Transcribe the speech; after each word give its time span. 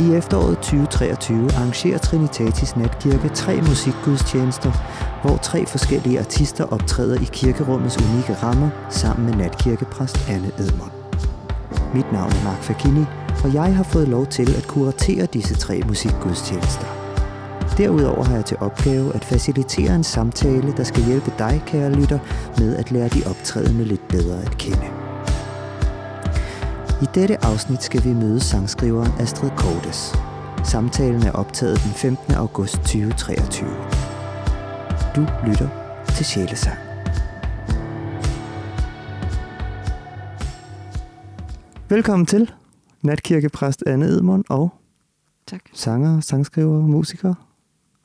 I 0.00 0.14
efteråret 0.14 0.58
2023 0.58 1.52
arrangerer 1.56 1.98
Trinitatis 1.98 2.76
Natkirke 2.76 3.28
tre 3.28 3.60
musikgudstjenester, 3.60 4.72
hvor 5.22 5.36
tre 5.36 5.66
forskellige 5.66 6.18
artister 6.18 6.64
optræder 6.64 7.20
i 7.20 7.28
kirkerummets 7.32 7.96
unikke 7.96 8.34
rammer 8.42 8.68
sammen 8.90 9.26
med 9.26 9.34
natkirkepræst 9.34 10.28
Anne 10.28 10.50
Edmond. 10.58 10.90
Mit 11.94 12.12
navn 12.12 12.32
er 12.32 12.44
Mark 12.44 12.62
Fakini, 12.62 13.04
og 13.44 13.54
jeg 13.54 13.76
har 13.76 13.82
fået 13.82 14.08
lov 14.08 14.26
til 14.26 14.56
at 14.56 14.66
kuratere 14.66 15.26
disse 15.26 15.54
tre 15.54 15.82
musikgudstjenester. 15.88 16.86
Derudover 17.78 18.24
har 18.24 18.34
jeg 18.34 18.44
til 18.44 18.56
opgave 18.60 19.14
at 19.14 19.24
facilitere 19.24 19.94
en 19.94 20.04
samtale, 20.04 20.74
der 20.76 20.84
skal 20.84 21.04
hjælpe 21.04 21.32
dig, 21.38 21.62
kære 21.66 21.92
lytter, 21.92 22.18
med 22.58 22.76
at 22.76 22.90
lære 22.90 23.08
de 23.08 23.22
optrædende 23.26 23.84
lidt 23.84 24.08
bedre 24.08 24.42
at 24.42 24.58
kende. 24.58 24.86
I 27.02 27.06
dette 27.14 27.44
afsnit 27.44 27.82
skal 27.82 28.04
vi 28.04 28.12
møde 28.12 28.40
sangskriveren 28.40 29.12
Astrid 29.20 29.49
Kortes. 29.70 30.14
Samtalen 30.64 31.22
er 31.22 31.32
optaget 31.32 31.82
den 31.84 31.90
15. 31.90 32.34
august 32.34 32.74
2023. 32.74 33.68
Du 35.16 35.20
lytter 35.46 35.68
til 36.16 36.26
Sjælesang. 36.26 36.78
Velkommen 41.88 42.26
til 42.26 42.50
natkirkepræst 43.02 43.82
Anne 43.86 44.06
Edmund 44.06 44.44
og 44.48 44.70
Tak. 45.46 45.60
sanger, 45.72 46.20
sangskriver, 46.20 46.80
musiker 46.80 47.34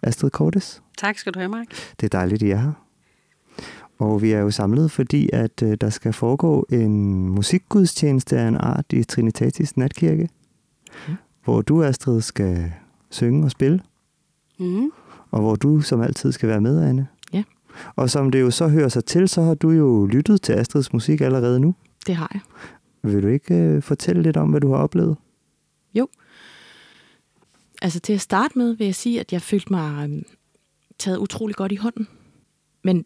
Astrid 0.02 0.30
Kortes. 0.30 0.82
Tak 0.98 1.18
skal 1.18 1.34
du 1.34 1.40
have, 1.40 1.50
Mark. 1.50 1.68
Det 2.02 2.04
er 2.05 2.18
dejligt, 2.20 2.44
at 2.44 2.48
I 2.48 2.52
er 2.52 2.58
her. 2.58 2.72
Og 4.00 4.22
vi 4.22 4.32
er 4.32 4.40
jo 4.40 4.52
samlet, 4.52 4.91
fordi 4.91 5.30
at 5.34 5.63
øh, 5.63 5.77
der 5.82 5.90
skal 5.90 6.13
foregå 6.13 6.66
en 6.70 7.29
musikgudstjeneste 7.29 8.38
af 8.38 8.48
en 8.48 8.57
art 8.57 8.85
i 8.94 9.04
Trinitatis 9.04 9.77
Natkirke. 9.77 10.29
Hvor 11.46 11.62
du, 11.62 11.84
Astrid, 11.84 12.21
skal 12.21 12.71
synge 13.10 13.43
og 13.46 13.51
spille, 13.51 13.82
Mm. 14.60 14.91
og 15.32 15.41
hvor 15.41 15.55
du 15.55 15.82
som 15.82 16.01
altid 16.01 16.32
skal 16.32 16.49
være 16.49 16.62
med, 16.62 16.84
Anne. 16.84 17.07
Ja. 17.34 17.43
Og 17.96 18.10
som 18.10 18.32
det 18.32 18.41
jo 18.41 18.51
så 18.51 18.68
hører 18.68 18.90
sig 18.90 19.05
til, 19.05 19.29
så 19.29 19.41
har 19.41 19.54
du 19.54 19.70
jo 19.71 20.05
lyttet 20.05 20.41
til 20.41 20.54
Astrids 20.54 20.93
musik 20.93 21.21
allerede 21.21 21.60
nu. 21.60 21.76
Det 22.07 22.16
har 22.16 22.32
jeg. 22.34 22.41
Vil 23.12 23.23
du 23.23 23.27
ikke 23.27 23.54
øh, 23.55 23.82
fortælle 23.84 24.21
lidt 24.21 24.38
om, 24.38 24.49
hvad 24.49 24.62
du 24.62 24.70
har 24.71 24.77
oplevet? 24.77 25.18
Altså 27.82 27.99
til 27.99 28.13
at 28.13 28.21
starte 28.21 28.57
med 28.57 28.73
vil 28.76 28.85
jeg 28.85 28.96
sige, 28.96 29.20
at 29.20 29.34
jeg 29.34 29.41
følte 29.41 29.68
mig 29.73 30.04
øhm, 30.04 30.23
taget 30.99 31.18
utrolig 31.18 31.55
godt 31.55 31.71
i 31.71 31.76
hånden. 31.76 32.07
Men 32.84 33.05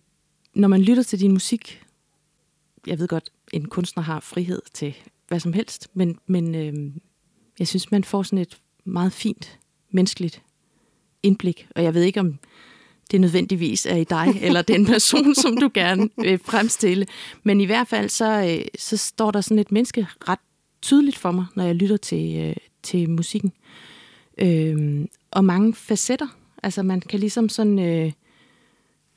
når 0.55 0.67
man 0.67 0.81
lytter 0.81 1.03
til 1.03 1.19
din 1.19 1.31
musik, 1.31 1.83
jeg 2.87 2.99
ved 2.99 3.07
godt, 3.07 3.29
en 3.53 3.65
kunstner 3.65 4.03
har 4.03 4.19
frihed 4.19 4.61
til 4.73 4.95
hvad 5.27 5.39
som 5.39 5.53
helst, 5.53 5.89
men, 5.93 6.19
men 6.27 6.55
øhm, 6.55 7.01
jeg 7.59 7.67
synes, 7.67 7.91
man 7.91 8.03
får 8.03 8.23
sådan 8.23 8.39
et 8.39 8.57
meget 8.85 9.13
fint, 9.13 9.59
menneskeligt 9.91 10.41
indblik. 11.23 11.67
Og 11.75 11.83
jeg 11.83 11.93
ved 11.93 12.03
ikke, 12.03 12.19
om 12.19 12.39
det 13.11 13.21
nødvendigvis 13.21 13.85
er 13.85 13.95
i 13.95 14.03
dig, 14.03 14.27
eller 14.41 14.61
den 14.61 14.85
person, 14.85 15.35
som 15.35 15.57
du 15.57 15.69
gerne 15.73 16.09
vil 16.17 16.39
fremstille. 16.45 17.05
Men 17.43 17.61
i 17.61 17.65
hvert 17.65 17.87
fald, 17.87 18.09
så, 18.09 18.57
øh, 18.59 18.65
så 18.79 18.97
står 18.97 19.31
der 19.31 19.41
sådan 19.41 19.59
et 19.59 19.71
menneske 19.71 20.07
ret 20.29 20.39
tydeligt 20.81 21.17
for 21.17 21.31
mig, 21.31 21.45
når 21.55 21.63
jeg 21.63 21.75
lytter 21.75 21.97
til, 21.97 22.37
øh, 22.39 22.55
til 22.83 23.09
musikken. 23.09 23.53
Øhm, 24.37 25.09
og 25.31 25.45
mange 25.45 25.73
facetter. 25.73 26.27
Altså 26.63 26.83
man 26.83 27.01
kan 27.01 27.19
ligesom 27.19 27.49
sådan 27.49 27.79
øh, 27.79 28.11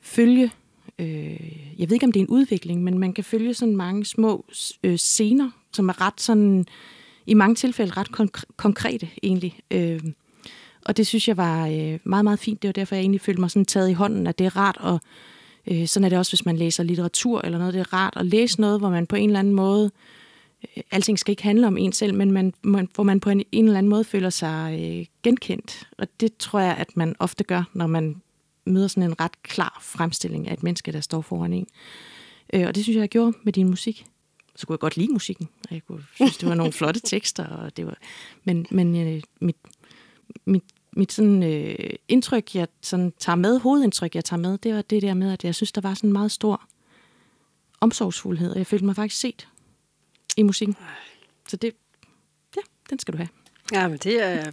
følge, 0.01 0.51
øh, 0.99 1.79
jeg 1.79 1.89
ved 1.89 1.93
ikke 1.93 2.05
om 2.05 2.11
det 2.11 2.19
er 2.19 2.23
en 2.23 2.29
udvikling, 2.29 2.83
men 2.83 2.99
man 2.99 3.13
kan 3.13 3.23
følge 3.23 3.53
sådan 3.53 3.75
mange 3.75 4.05
små 4.05 4.45
øh, 4.83 4.97
scener, 4.97 5.51
som 5.73 5.89
er 5.89 6.01
ret 6.01 6.21
sådan, 6.21 6.65
i 7.27 7.33
mange 7.33 7.55
tilfælde 7.55 7.93
ret 7.97 8.07
konk- 8.19 8.43
konkrete 8.57 9.09
egentlig. 9.23 9.59
Øh, 9.71 9.99
og 10.85 10.97
det 10.97 11.07
synes 11.07 11.27
jeg 11.27 11.37
var 11.37 11.67
øh, 11.67 11.99
meget, 12.03 12.23
meget 12.23 12.39
fint. 12.39 12.61
Det 12.61 12.67
var 12.67 12.73
derfor, 12.73 12.95
jeg 12.95 13.01
egentlig 13.01 13.21
følte 13.21 13.41
mig 13.41 13.51
sådan 13.51 13.65
taget 13.65 13.89
i 13.89 13.93
hånden, 13.93 14.27
at 14.27 14.39
det 14.39 14.45
er 14.45 14.57
rart 14.57 14.77
at, 14.83 14.99
øh, 15.67 15.87
sådan 15.87 16.05
er 16.05 16.09
det 16.09 16.17
også, 16.17 16.31
hvis 16.31 16.45
man 16.45 16.57
læser 16.57 16.83
litteratur 16.83 17.41
eller 17.43 17.57
noget, 17.57 17.73
det 17.73 17.79
er 17.79 17.93
rart 17.93 18.13
at 18.15 18.25
læse 18.25 18.61
noget, 18.61 18.79
hvor 18.79 18.89
man 18.89 19.07
på 19.07 19.15
en 19.15 19.29
eller 19.29 19.39
anden 19.39 19.53
måde, 19.53 19.91
øh, 20.77 20.83
alting 20.91 21.19
skal 21.19 21.31
ikke 21.31 21.43
handle 21.43 21.67
om 21.67 21.77
en 21.77 21.91
selv, 21.91 22.13
men 22.13 22.31
man, 22.31 22.53
man, 22.61 22.89
hvor 22.95 23.03
man 23.03 23.19
på 23.19 23.29
en, 23.29 23.43
en 23.51 23.65
eller 23.65 23.77
anden 23.77 23.89
måde 23.89 24.03
føler 24.03 24.29
sig 24.29 24.79
øh, 24.79 25.05
genkendt. 25.23 25.87
Og 25.97 26.07
det 26.19 26.37
tror 26.37 26.59
jeg, 26.59 26.75
at 26.77 26.97
man 26.97 27.15
ofte 27.19 27.43
gør, 27.43 27.63
når 27.73 27.87
man 27.87 28.21
møder 28.65 28.87
sådan 28.87 29.03
en 29.03 29.19
ret 29.19 29.41
klar 29.43 29.79
fremstilling 29.81 30.47
af 30.47 30.53
et 30.53 30.63
menneske, 30.63 30.91
der 30.91 31.01
står 31.01 31.21
foran 31.21 31.53
en. 31.53 31.67
Øh, 32.53 32.67
og 32.67 32.75
det 32.75 32.83
synes 32.83 32.95
jeg, 32.95 33.01
jeg 33.01 33.09
gjorde 33.09 33.37
med 33.43 33.53
din 33.53 33.69
musik. 33.69 34.05
Så 34.55 34.67
kunne 34.67 34.73
jeg 34.73 34.79
godt 34.79 34.97
lide 34.97 35.11
musikken. 35.11 35.49
og 35.69 35.73
Jeg 35.75 35.81
kunne 35.87 36.03
synes, 36.15 36.37
det 36.37 36.49
var 36.49 36.55
nogle 36.55 36.73
flotte 36.73 36.99
tekster. 36.99 37.45
Og 37.47 37.77
det 37.77 37.85
var, 37.85 37.97
men 38.43 38.65
men 38.71 39.07
øh, 39.07 39.21
mit, 39.41 39.55
mit, 40.45 40.63
mit 40.91 41.11
sådan, 41.11 41.43
øh, 41.43 41.75
indtryk, 42.07 42.55
jeg 42.55 42.67
sådan 42.81 43.13
tager 43.19 43.35
med, 43.35 43.59
hovedindtryk, 43.59 44.15
jeg 44.15 44.25
tager 44.25 44.39
med, 44.39 44.57
det 44.57 44.75
var 44.75 44.81
det 44.81 45.01
der 45.01 45.13
med, 45.13 45.33
at 45.33 45.43
jeg 45.43 45.55
synes, 45.55 45.71
der 45.71 45.81
var 45.81 45.93
sådan 45.93 46.09
en 46.09 46.13
meget 46.13 46.31
stor 46.31 46.61
omsorgsfuldhed, 47.81 48.51
og 48.51 48.57
jeg 48.57 48.67
følte 48.67 48.85
mig 48.85 48.95
faktisk 48.95 49.21
set 49.21 49.47
i 50.37 50.43
musikken. 50.43 50.75
Så 51.47 51.57
det, 51.57 51.73
ja, 52.55 52.61
den 52.89 52.99
skal 52.99 53.11
du 53.13 53.17
have. 53.17 53.29
Ja, 53.71 53.87
men 53.87 53.97
det 53.97 54.23
er 54.23 54.29
jeg 54.29 54.51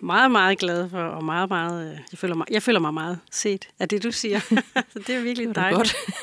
meget, 0.00 0.30
meget 0.30 0.58
glad 0.58 0.90
for, 0.90 0.98
og 1.02 1.24
meget, 1.24 1.48
meget, 1.48 1.92
øh, 1.92 1.98
jeg 2.12 2.18
føler 2.18 2.34
mig, 2.34 2.46
jeg 2.50 2.62
føler 2.62 2.80
mig 2.80 2.94
meget 2.94 3.18
set 3.30 3.68
af 3.78 3.88
det, 3.88 4.02
du 4.02 4.12
siger. 4.12 4.40
så 4.40 4.62
det 5.06 5.08
er 5.10 5.22
virkelig 5.22 5.48
Det 5.48 5.56
dejligt. 5.56 5.76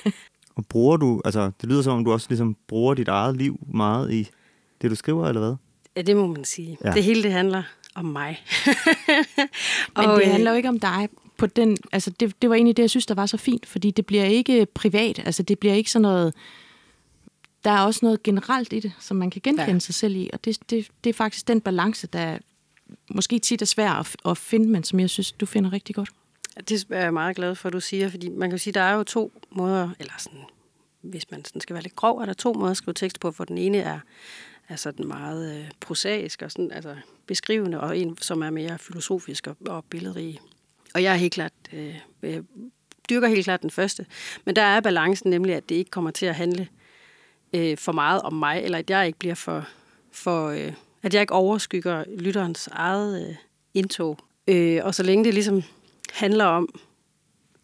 godt. 0.03 0.13
Og 0.59 0.65
bruger 0.65 0.97
du, 0.97 1.21
altså 1.25 1.51
det 1.61 1.69
lyder 1.69 1.81
som 1.81 1.97
om, 1.97 2.05
du 2.05 2.11
også 2.11 2.27
ligesom 2.29 2.55
bruger 2.67 2.93
dit 2.93 3.07
eget 3.07 3.37
liv 3.37 3.59
meget 3.73 4.13
i 4.13 4.29
det, 4.81 4.91
du 4.91 4.95
skriver, 4.95 5.27
eller 5.27 5.41
hvad? 5.41 5.55
Ja, 5.95 6.01
det 6.01 6.17
må 6.17 6.27
man 6.27 6.45
sige. 6.45 6.77
Ja. 6.83 6.91
Det 6.91 7.03
hele, 7.03 7.23
det 7.23 7.31
handler 7.31 7.63
om 7.95 8.05
mig. 8.05 8.43
Men 9.97 10.09
det 10.09 10.25
øh, 10.25 10.31
handler 10.31 10.51
jo 10.51 10.57
ikke 10.57 10.69
om 10.69 10.79
dig 10.79 11.09
på 11.37 11.45
den, 11.45 11.77
altså 11.91 12.09
det, 12.09 12.41
det 12.41 12.49
var 12.49 12.55
egentlig 12.55 12.77
det, 12.77 12.83
jeg 12.83 12.89
synes, 12.89 13.05
der 13.05 13.15
var 13.15 13.25
så 13.25 13.37
fint, 13.37 13.65
fordi 13.65 13.91
det 13.91 14.05
bliver 14.05 14.23
ikke 14.23 14.67
privat, 14.73 15.21
altså 15.25 15.43
det 15.43 15.59
bliver 15.59 15.75
ikke 15.75 15.91
sådan 15.91 16.01
noget, 16.01 16.33
der 17.63 17.71
er 17.71 17.81
også 17.81 17.99
noget 18.03 18.23
generelt 18.23 18.73
i 18.73 18.79
det, 18.79 18.91
som 18.99 19.17
man 19.17 19.29
kan 19.29 19.41
genkende. 19.43 19.73
Ja. 19.73 19.79
sig 19.79 19.95
selv 19.95 20.15
i, 20.15 20.29
og 20.33 20.45
det, 20.45 20.57
det, 20.69 20.87
det 21.03 21.09
er 21.09 21.13
faktisk 21.13 21.47
den 21.47 21.61
balance, 21.61 22.07
der 22.07 22.37
måske 23.09 23.39
tit 23.39 23.61
er 23.61 23.65
svær 23.65 23.91
at, 23.91 24.15
at 24.25 24.37
finde, 24.37 24.67
men 24.67 24.83
som 24.83 24.99
jeg 24.99 25.09
synes, 25.09 25.31
du 25.31 25.45
finder 25.45 25.73
rigtig 25.73 25.95
godt. 25.95 26.09
Det 26.67 26.85
er 26.89 27.01
jeg 27.01 27.13
meget 27.13 27.35
glad 27.35 27.55
for, 27.55 27.67
at 27.69 27.73
du 27.73 27.79
siger, 27.79 28.09
fordi 28.09 28.29
man 28.29 28.49
kan 28.49 28.59
sige, 28.59 28.73
der 28.73 28.81
er 28.81 28.93
jo 28.93 29.03
to 29.03 29.31
måder, 29.51 29.89
eller 29.99 30.13
sådan, 30.17 30.43
hvis 31.01 31.31
man 31.31 31.45
sådan 31.45 31.61
skal 31.61 31.73
være 31.73 31.83
lidt 31.83 31.95
grov, 31.95 32.17
er 32.17 32.25
der 32.25 32.33
to 32.33 32.53
måder 32.53 32.71
at 32.71 32.77
skrive 32.77 32.93
tekst 32.93 33.19
på, 33.19 33.31
for 33.31 33.45
den 33.45 33.57
ene 33.57 33.77
er, 33.77 33.99
er 34.69 34.75
sådan 34.75 35.07
meget 35.07 35.59
øh, 35.59 35.71
prosaisk 35.79 36.41
og 36.41 36.51
sådan, 36.51 36.71
altså 36.71 36.95
beskrivende, 37.27 37.79
og 37.79 37.97
en, 37.97 38.17
som 38.21 38.41
er 38.41 38.49
mere 38.49 38.77
filosofisk 38.77 39.47
og, 39.47 39.57
og 39.67 39.85
billedrig. 39.85 40.39
Og 40.93 41.03
jeg 41.03 41.13
er 41.13 41.17
helt 41.17 41.33
klart, 41.33 41.53
øh, 41.73 41.95
jeg 42.21 42.43
dyrker 43.09 43.27
helt 43.27 43.43
klart 43.43 43.61
den 43.61 43.71
første. 43.71 44.05
Men 44.45 44.55
der 44.55 44.61
er 44.61 44.79
balancen 44.79 45.29
nemlig, 45.29 45.55
at 45.55 45.69
det 45.69 45.75
ikke 45.75 45.91
kommer 45.91 46.11
til 46.11 46.25
at 46.25 46.35
handle 46.35 46.67
øh, 47.53 47.77
for 47.77 47.91
meget 47.91 48.21
om 48.21 48.33
mig, 48.33 48.61
eller 48.63 48.77
at 48.77 48.89
jeg 48.89 49.07
ikke 49.07 49.19
bliver 49.19 49.35
for, 49.35 49.67
for 50.11 50.47
øh, 50.47 50.73
at 51.03 51.13
jeg 51.13 51.21
ikke 51.21 51.33
overskygger 51.33 52.03
lytterens 52.17 52.69
eget 52.71 53.29
øh, 53.29 53.35
indtog. 53.73 54.17
Øh, 54.47 54.79
og 54.83 54.95
så 54.95 55.03
længe 55.03 55.23
det 55.23 55.33
ligesom 55.33 55.63
handler 56.13 56.45
om, 56.45 56.69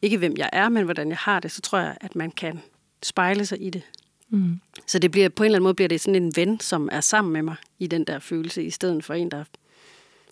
ikke 0.01 0.17
hvem 0.17 0.37
jeg 0.37 0.49
er, 0.53 0.69
men 0.69 0.83
hvordan 0.83 1.09
jeg 1.09 1.17
har 1.17 1.39
det, 1.39 1.51
så 1.51 1.61
tror 1.61 1.77
jeg, 1.77 1.97
at 2.01 2.15
man 2.15 2.31
kan 2.31 2.59
spejle 3.03 3.45
sig 3.45 3.61
i 3.61 3.69
det. 3.69 3.83
Mm. 4.29 4.59
Så 4.87 4.99
det 4.99 5.11
bliver, 5.11 5.29
på 5.29 5.43
en 5.43 5.45
eller 5.45 5.57
anden 5.57 5.63
måde 5.63 5.73
bliver 5.73 5.87
det 5.87 6.01
sådan 6.01 6.23
en 6.23 6.35
ven, 6.35 6.59
som 6.59 6.89
er 6.91 7.01
sammen 7.01 7.33
med 7.33 7.41
mig 7.41 7.55
i 7.79 7.87
den 7.87 8.03
der 8.03 8.19
følelse, 8.19 8.63
i 8.63 8.69
stedet 8.69 9.03
for 9.03 9.13
en, 9.13 9.31
der 9.31 9.43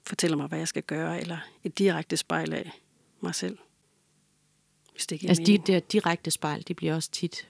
fortæller 0.05 0.37
mig, 0.37 0.47
hvad 0.47 0.57
jeg 0.57 0.67
skal 0.67 0.83
gøre, 0.83 1.21
eller 1.21 1.37
et 1.63 1.79
direkte 1.79 2.17
spejl 2.17 2.53
af 2.53 2.71
mig 3.21 3.35
selv. 3.35 3.57
Hvis 4.91 5.07
det 5.07 5.23
Altså 5.29 5.43
de 5.43 5.51
mening. 5.51 5.67
der 5.67 5.79
direkte 5.79 6.31
spejl, 6.31 6.63
det 6.67 6.75
bliver 6.75 6.95
også 6.95 7.11
tit, 7.11 7.47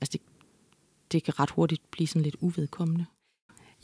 altså 0.00 0.12
det, 0.12 0.20
det 1.12 1.24
kan 1.24 1.40
ret 1.40 1.50
hurtigt 1.50 1.90
blive 1.90 2.06
sådan 2.06 2.22
lidt 2.22 2.36
uvedkommende. 2.40 3.06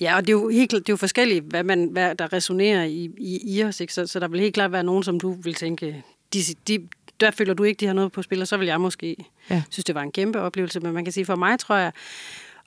Ja, 0.00 0.16
og 0.16 0.22
det 0.26 0.28
er 0.28 0.32
jo, 0.32 0.48
helt, 0.48 0.70
klart- 0.70 0.82
det 0.82 0.88
er 0.88 0.92
jo 0.92 0.96
forskelligt, 0.96 1.44
hvad, 1.44 1.64
man, 1.64 1.84
hvad 1.92 2.14
der 2.14 2.32
resonerer 2.32 2.84
i, 2.84 3.10
i, 3.18 3.56
i 3.58 3.62
os. 3.64 3.80
Ikke? 3.80 3.92
Så, 3.94 4.06
så 4.06 4.20
der 4.20 4.28
vil 4.28 4.40
helt 4.40 4.54
klart 4.54 4.72
være 4.72 4.82
nogen, 4.84 5.02
som 5.02 5.20
du 5.20 5.32
vil 5.32 5.54
tænke, 5.54 6.02
de, 6.32 6.38
de, 6.68 6.88
der 7.20 7.30
føler 7.30 7.54
du 7.54 7.62
ikke, 7.62 7.80
de 7.80 7.86
har 7.86 7.92
noget 7.92 8.12
på 8.12 8.22
spil, 8.22 8.40
og 8.42 8.48
så 8.48 8.56
vil 8.56 8.66
jeg 8.66 8.80
måske 8.80 9.16
Ja. 9.50 9.62
synes, 9.70 9.84
det 9.84 9.94
var 9.94 10.02
en 10.02 10.12
kæmpe 10.12 10.40
oplevelse. 10.40 10.80
Men 10.80 10.92
man 10.92 11.04
kan 11.04 11.12
sige, 11.12 11.24
for 11.24 11.36
mig 11.36 11.58
tror 11.58 11.76
jeg 11.76 11.92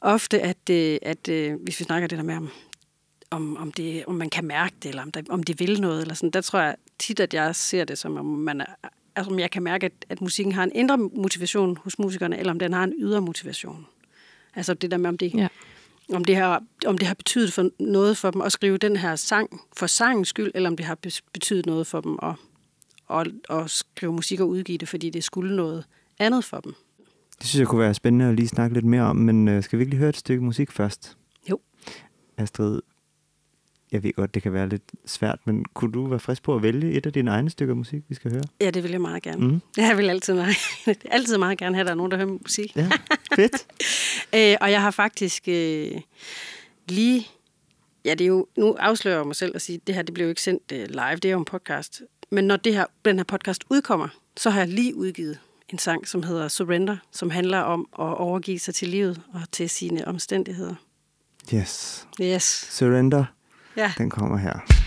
ofte, 0.01 0.41
at, 0.41 0.69
øh, 0.71 0.97
at 1.01 1.29
øh, 1.29 1.53
hvis 1.63 1.79
vi 1.79 1.83
snakker 1.85 2.07
det 2.07 2.17
der 2.17 2.23
med, 2.23 2.35
om, 2.35 2.49
om, 3.31 3.57
om, 3.57 3.71
det, 3.71 4.05
om 4.05 4.15
man 4.15 4.29
kan 4.29 4.45
mærke 4.45 4.75
det, 4.83 4.89
eller 4.89 5.01
om, 5.01 5.11
der, 5.11 5.21
om 5.29 5.43
det 5.43 5.59
vil 5.59 5.81
noget, 5.81 6.01
eller 6.01 6.13
sådan, 6.13 6.29
der 6.29 6.41
tror 6.41 6.59
jeg 6.59 6.75
tit, 6.99 7.19
at 7.19 7.33
jeg 7.33 7.55
ser 7.55 7.85
det 7.85 7.97
som, 7.97 8.17
om 8.17 8.25
man 8.25 8.61
er, 8.61 8.65
altså, 9.15 9.31
om 9.31 9.39
jeg 9.39 9.51
kan 9.51 9.63
mærke, 9.63 9.85
at, 9.85 9.91
at 10.09 10.21
musikken 10.21 10.53
har 10.53 10.63
en 10.63 10.71
indre 10.75 10.97
motivation 10.97 11.77
hos 11.77 11.99
musikerne, 11.99 12.39
eller 12.39 12.51
om 12.53 12.59
den 12.59 12.73
har 12.73 12.83
en 12.83 12.93
ydre 12.99 13.21
motivation. 13.21 13.85
Altså 14.55 14.73
det 14.73 14.91
der 14.91 14.97
med, 14.97 15.09
om 15.09 15.17
det, 15.17 15.33
Ja. 15.33 15.47
Om 16.13 16.23
det, 16.23 16.35
har, 16.35 16.63
om 16.85 16.97
det 16.97 17.07
har 17.07 17.13
betydet 17.13 17.53
for 17.53 17.69
noget 17.79 18.17
for 18.17 18.31
dem 18.31 18.41
at 18.41 18.51
skrive 18.51 18.77
den 18.77 18.95
her 18.95 19.15
sang 19.15 19.61
for 19.77 19.87
sangens 19.87 20.27
skyld, 20.27 20.51
eller 20.55 20.69
om 20.69 20.77
det 20.77 20.85
har 20.85 20.97
betydet 21.33 21.65
noget 21.65 21.87
for 21.87 22.01
dem 22.01 22.19
at, 22.21 22.33
at, 23.09 23.27
at 23.49 23.69
skrive 23.69 24.13
musik 24.13 24.39
og 24.39 24.49
udgive 24.49 24.77
det, 24.77 24.89
fordi 24.89 25.09
det 25.09 25.23
skulle 25.23 25.55
noget 25.55 25.85
andet 26.19 26.45
for 26.45 26.57
dem. 26.57 26.73
Det 27.39 27.47
synes 27.47 27.59
jeg 27.59 27.67
kunne 27.67 27.81
være 27.81 27.93
spændende 27.93 28.25
at 28.25 28.35
lige 28.35 28.47
snakke 28.47 28.73
lidt 28.73 28.85
mere 28.85 29.01
om, 29.01 29.15
men 29.15 29.47
øh, 29.47 29.63
skal 29.63 29.79
vi 29.79 29.83
ikke 29.83 29.89
lige 29.89 29.99
høre 29.99 30.09
et 30.09 30.17
stykke 30.17 30.43
musik 30.43 30.71
først? 30.71 31.17
Jo. 31.49 31.59
Astrid, 32.37 32.81
jeg 33.91 34.03
ved 34.03 34.13
godt, 34.13 34.33
det 34.33 34.43
kan 34.43 34.53
være 34.53 34.69
lidt 34.69 34.91
svært, 35.05 35.39
men 35.45 35.65
kunne 35.65 35.91
du 35.91 36.07
være 36.07 36.19
frisk 36.19 36.43
på 36.43 36.55
at 36.55 36.63
vælge 36.63 36.91
et 36.91 37.05
af 37.05 37.13
dine 37.13 37.31
egne 37.31 37.49
stykker 37.49 37.73
musik, 37.73 38.03
vi 38.09 38.15
skal 38.15 38.31
høre? 38.31 38.43
Ja, 38.61 38.69
det 38.69 38.83
vil 38.83 38.91
jeg 38.91 39.01
meget 39.01 39.23
gerne. 39.23 39.47
Mm. 39.47 39.61
Jeg 39.77 39.97
vil 39.97 40.09
altid 40.09 40.33
meget, 40.33 40.55
altid 41.11 41.37
meget 41.37 41.57
gerne 41.57 41.75
have, 41.75 41.81
at 41.81 41.85
der 41.85 41.91
er 41.91 41.95
nogen, 41.97 42.11
der 42.11 42.17
hører 42.17 42.29
musik. 42.29 42.75
Ja, 42.75 42.89
fedt. 43.35 43.65
øh, 44.35 44.57
og 44.61 44.71
jeg 44.71 44.81
har 44.81 44.91
faktisk 44.91 45.43
øh, 45.47 45.91
lige... 46.87 47.27
Ja, 48.05 48.11
det 48.11 48.21
er 48.21 48.27
jo... 48.27 48.47
Nu 48.57 48.75
afslører 48.79 49.17
jeg 49.17 49.27
mig 49.27 49.35
selv 49.35 49.55
at 49.55 49.61
sige, 49.61 49.75
at 49.75 49.87
det 49.87 49.95
her 49.95 50.01
det 50.01 50.13
bliver 50.13 50.25
jo 50.25 50.29
ikke 50.29 50.41
sendt 50.41 50.71
øh, 50.73 50.87
live, 50.89 51.15
det 51.15 51.25
er 51.25 51.31
jo 51.31 51.39
en 51.39 51.45
podcast. 51.45 52.01
Men 52.31 52.43
når 52.43 52.57
det 52.57 52.73
her, 52.73 52.85
den 53.05 53.17
her 53.17 53.23
podcast 53.23 53.63
udkommer, 53.69 54.07
så 54.37 54.49
har 54.49 54.59
jeg 54.59 54.67
lige 54.69 54.95
udgivet 54.95 55.39
en 55.69 55.77
sang, 55.77 56.07
som 56.07 56.23
hedder 56.23 56.47
Surrender, 56.47 56.97
som 57.11 57.29
handler 57.29 57.59
om 57.59 57.87
at 57.93 58.17
overgive 58.17 58.59
sig 58.59 58.75
til 58.75 58.87
livet 58.87 59.21
og 59.33 59.41
til 59.51 59.69
sine 59.69 60.07
omstændigheder. 60.07 60.75
Yes. 61.53 62.07
Yes. 62.21 62.43
Surrender. 62.69 63.25
Ja. 63.75 63.91
Den 63.97 64.09
kommer 64.09 64.37
her. 64.37 64.78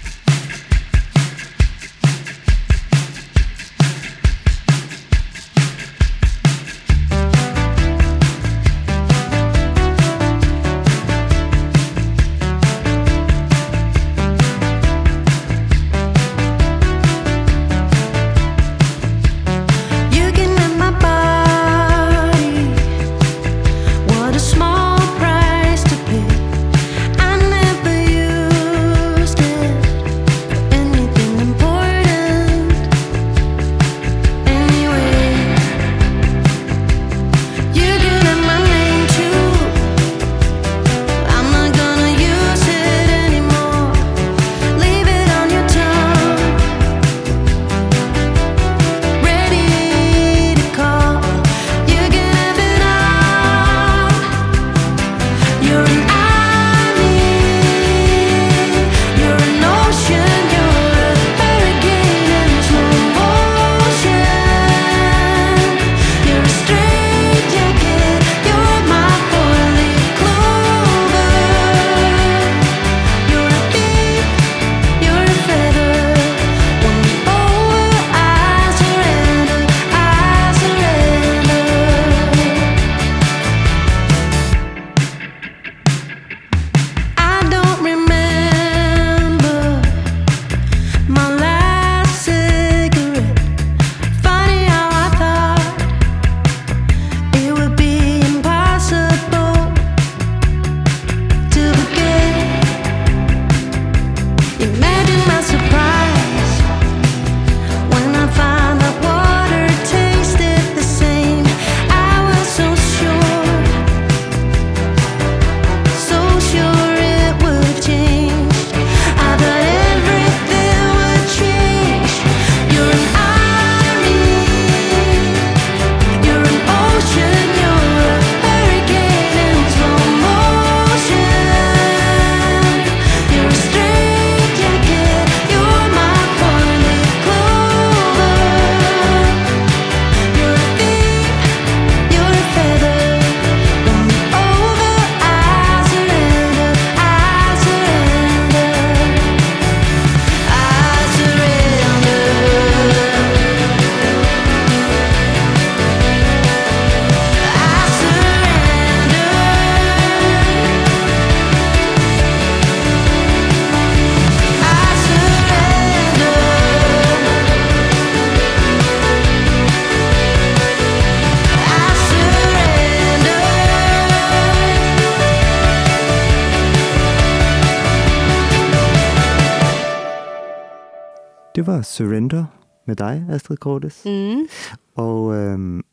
Det 181.62 181.72
var 181.72 181.82
Surrender 181.82 182.44
med 182.86 182.96
dig, 182.96 183.26
Astrid 183.30 183.56
Kortes. 183.56 184.02
Mm. 184.04 184.48
Og 184.94 185.34
øhm, 185.34 185.84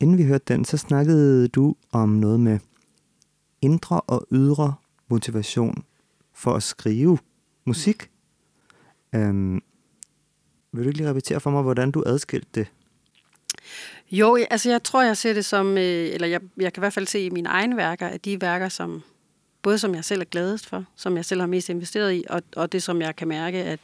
inden 0.00 0.18
vi 0.18 0.24
hørte 0.24 0.44
den, 0.48 0.64
så 0.64 0.76
snakkede 0.76 1.48
du 1.48 1.74
om 1.90 2.08
noget 2.08 2.40
med 2.40 2.58
indre 3.62 4.00
og 4.00 4.26
ydre 4.30 4.74
motivation 5.08 5.84
for 6.34 6.54
at 6.54 6.62
skrive 6.62 7.18
musik. 7.64 8.10
Øhm, 9.14 9.62
vil 10.72 10.84
du 10.84 10.88
ikke 10.88 10.98
lige 10.98 11.10
repetere 11.10 11.40
for 11.40 11.50
mig, 11.50 11.62
hvordan 11.62 11.90
du 11.90 12.02
adskilte 12.06 12.48
det? 12.54 12.66
Jo, 14.10 14.38
altså 14.50 14.70
jeg 14.70 14.82
tror, 14.82 15.02
jeg 15.02 15.16
ser 15.16 15.32
det 15.32 15.44
som, 15.44 15.78
øh, 15.78 16.14
eller 16.14 16.26
jeg, 16.26 16.40
jeg 16.56 16.72
kan 16.72 16.80
i 16.80 16.82
hvert 16.82 16.92
fald 16.92 17.06
se 17.06 17.20
i 17.20 17.30
mine 17.30 17.48
egne 17.48 17.76
værker, 17.76 18.06
at 18.06 18.24
de 18.24 18.40
værker, 18.40 18.68
som 18.68 19.02
både 19.62 19.78
som 19.78 19.94
jeg 19.94 20.04
selv 20.04 20.20
er 20.20 20.24
gladest 20.24 20.66
for, 20.66 20.84
som 20.96 21.16
jeg 21.16 21.24
selv 21.24 21.40
har 21.40 21.48
mest 21.48 21.68
investeret 21.68 22.14
i, 22.14 22.24
og, 22.30 22.42
og 22.56 22.72
det, 22.72 22.82
som 22.82 23.00
jeg 23.00 23.16
kan 23.16 23.28
mærke, 23.28 23.58
at, 23.58 23.80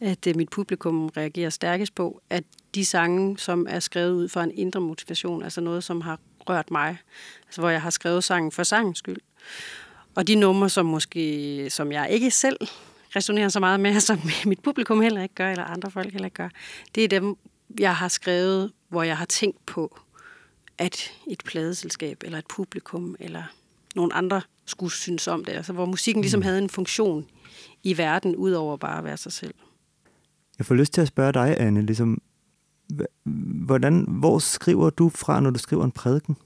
at 0.00 0.26
øh, 0.26 0.36
mit 0.36 0.48
publikum 0.48 1.06
reagerer 1.08 1.50
stærkest 1.50 1.94
på, 1.94 2.22
at 2.30 2.44
de 2.74 2.84
sange, 2.84 3.38
som 3.38 3.66
er 3.68 3.80
skrevet 3.80 4.12
ud 4.12 4.28
fra 4.28 4.44
en 4.44 4.50
indre 4.54 4.80
motivation, 4.80 5.42
altså 5.42 5.60
noget, 5.60 5.84
som 5.84 6.00
har 6.00 6.20
rørt 6.48 6.70
mig, 6.70 6.98
altså 7.46 7.60
hvor 7.60 7.70
jeg 7.70 7.82
har 7.82 7.90
skrevet 7.90 8.24
sangen 8.24 8.52
for 8.52 8.62
sangens 8.62 8.98
skyld. 8.98 9.20
Og 10.14 10.26
de 10.26 10.34
numre, 10.34 10.68
som 10.68 10.86
måske, 10.86 11.66
som 11.70 11.92
jeg 11.92 12.10
ikke 12.10 12.30
selv 12.30 12.56
resonerer 13.16 13.48
så 13.48 13.60
meget 13.60 13.80
med, 13.80 14.00
som 14.10 14.18
mit 14.46 14.60
publikum 14.60 15.00
heller 15.00 15.22
ikke 15.22 15.34
gør, 15.34 15.50
eller 15.50 15.64
andre 15.64 15.90
folk 15.90 16.12
heller 16.12 16.26
ikke 16.26 16.34
gør, 16.34 16.48
det 16.94 17.04
er 17.04 17.08
dem, 17.08 17.36
jeg 17.80 17.96
har 17.96 18.08
skrevet, 18.08 18.72
hvor 18.88 19.02
jeg 19.02 19.18
har 19.18 19.24
tænkt 19.24 19.66
på, 19.66 20.00
at 20.78 21.12
et 21.30 21.42
pladeselskab, 21.44 22.22
eller 22.24 22.38
et 22.38 22.46
publikum, 22.46 23.16
eller 23.20 23.42
nogle 23.94 24.14
andre 24.14 24.42
skulle 24.66 24.92
synes 24.92 25.28
om 25.28 25.44
det. 25.44 25.52
Altså 25.52 25.72
hvor 25.72 25.86
musikken 25.86 26.20
ligesom 26.20 26.42
havde 26.42 26.58
en 26.58 26.70
funktion 26.70 27.26
i 27.82 27.98
verden, 27.98 28.36
udover 28.36 28.76
bare 28.76 28.98
at 28.98 29.04
være 29.04 29.16
sig 29.16 29.32
selv. 29.32 29.54
Jeg 30.58 30.66
får 30.66 30.74
lyst 30.74 30.92
til 30.92 31.00
at 31.00 31.08
spørge 31.08 31.32
dig, 31.32 31.56
Anne, 31.60 31.82
ligesom, 31.82 32.22
hvordan, 33.64 34.04
hvor 34.08 34.38
skriver 34.38 34.90
du 34.90 35.08
fra, 35.08 35.40
når 35.40 35.50
du 35.50 35.58
skriver 35.58 35.84
en 35.84 35.90
prædiken? 35.90 36.36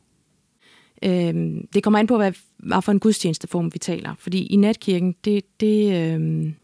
Øhm, 1.04 1.66
det 1.74 1.82
kommer 1.82 1.98
an 1.98 2.06
på, 2.06 2.16
hvad, 2.16 2.32
hvad 2.56 2.82
for 2.82 2.92
en 2.92 3.00
gudstjenesteform 3.00 3.74
vi 3.74 3.78
taler. 3.78 4.14
Fordi 4.18 4.46
i 4.46 4.56
natkirken, 4.56 5.14
det, 5.24 5.60
det, 5.60 6.12
øhm, 6.14 6.54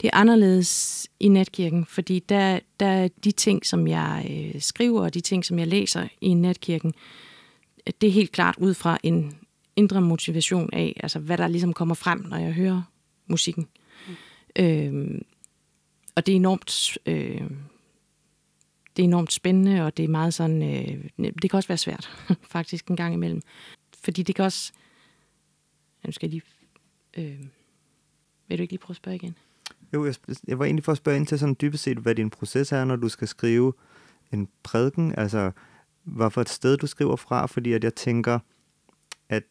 det 0.00 0.10
er 0.12 0.16
anderledes 0.16 1.06
i 1.20 1.28
natkirken, 1.28 1.86
fordi 1.86 2.18
der, 2.18 2.58
der 2.80 2.86
er 2.86 3.08
de 3.24 3.30
ting, 3.30 3.66
som 3.66 3.88
jeg 3.88 4.26
øh, 4.30 4.60
skriver, 4.60 5.02
og 5.02 5.14
de 5.14 5.20
ting, 5.20 5.44
som 5.44 5.58
jeg 5.58 5.66
læser 5.66 6.08
i 6.20 6.34
natkirken, 6.34 6.94
det 8.00 8.06
er 8.06 8.12
helt 8.12 8.32
klart 8.32 8.54
ud 8.58 8.74
fra 8.74 8.98
en 9.02 9.34
indre 9.76 10.00
motivation 10.00 10.70
af, 10.72 11.00
altså 11.02 11.18
hvad 11.18 11.38
der 11.38 11.48
ligesom 11.48 11.72
kommer 11.72 11.94
frem, 11.94 12.24
når 12.28 12.36
jeg 12.36 12.52
hører 12.52 12.82
musikken. 13.26 13.66
Mm. 14.08 14.14
Øhm, 14.64 15.22
og 16.16 16.26
det 16.26 16.32
er 16.32 16.36
enormt... 16.36 16.98
Øh, 17.06 17.50
det 18.96 19.02
er 19.02 19.06
enormt 19.06 19.32
spændende, 19.32 19.82
og 19.82 19.96
det 19.96 20.04
er 20.04 20.08
meget 20.08 20.34
sådan... 20.34 20.62
Øh, 20.62 21.26
det 21.42 21.50
kan 21.50 21.56
også 21.56 21.68
være 21.68 21.78
svært, 21.78 22.10
faktisk, 22.54 22.86
en 22.86 22.96
gang 22.96 23.14
imellem. 23.14 23.42
Fordi 24.04 24.22
det 24.22 24.34
kan 24.34 24.44
også... 24.44 24.72
Nu 26.04 26.12
skal 26.12 26.30
jeg 26.30 26.30
lige... 26.30 26.42
Øh, 27.16 27.40
vil 28.48 28.58
du 28.58 28.62
ikke 28.62 28.72
lige 28.72 28.80
prøve 28.80 28.92
at 28.92 28.96
spørge 28.96 29.16
igen? 29.16 29.36
Jo, 29.94 30.04
jeg, 30.04 30.14
jeg 30.46 30.58
var 30.58 30.64
egentlig 30.64 30.84
for 30.84 30.92
at 30.92 30.98
spørge 30.98 31.16
ind 31.16 31.26
til 31.26 31.38
sådan 31.38 31.56
dybest 31.60 31.82
set, 31.82 31.98
hvad 31.98 32.14
din 32.14 32.30
proces 32.30 32.72
er, 32.72 32.84
når 32.84 32.96
du 32.96 33.08
skal 33.08 33.28
skrive 33.28 33.72
en 34.32 34.48
prædiken. 34.62 35.18
Altså, 35.18 35.50
hvad 36.02 36.30
for 36.30 36.40
et 36.40 36.48
sted 36.48 36.76
du 36.76 36.86
skriver 36.86 37.16
fra, 37.16 37.46
fordi 37.46 37.72
at 37.72 37.84
jeg 37.84 37.94
tænker, 37.94 38.38
at 39.28 39.44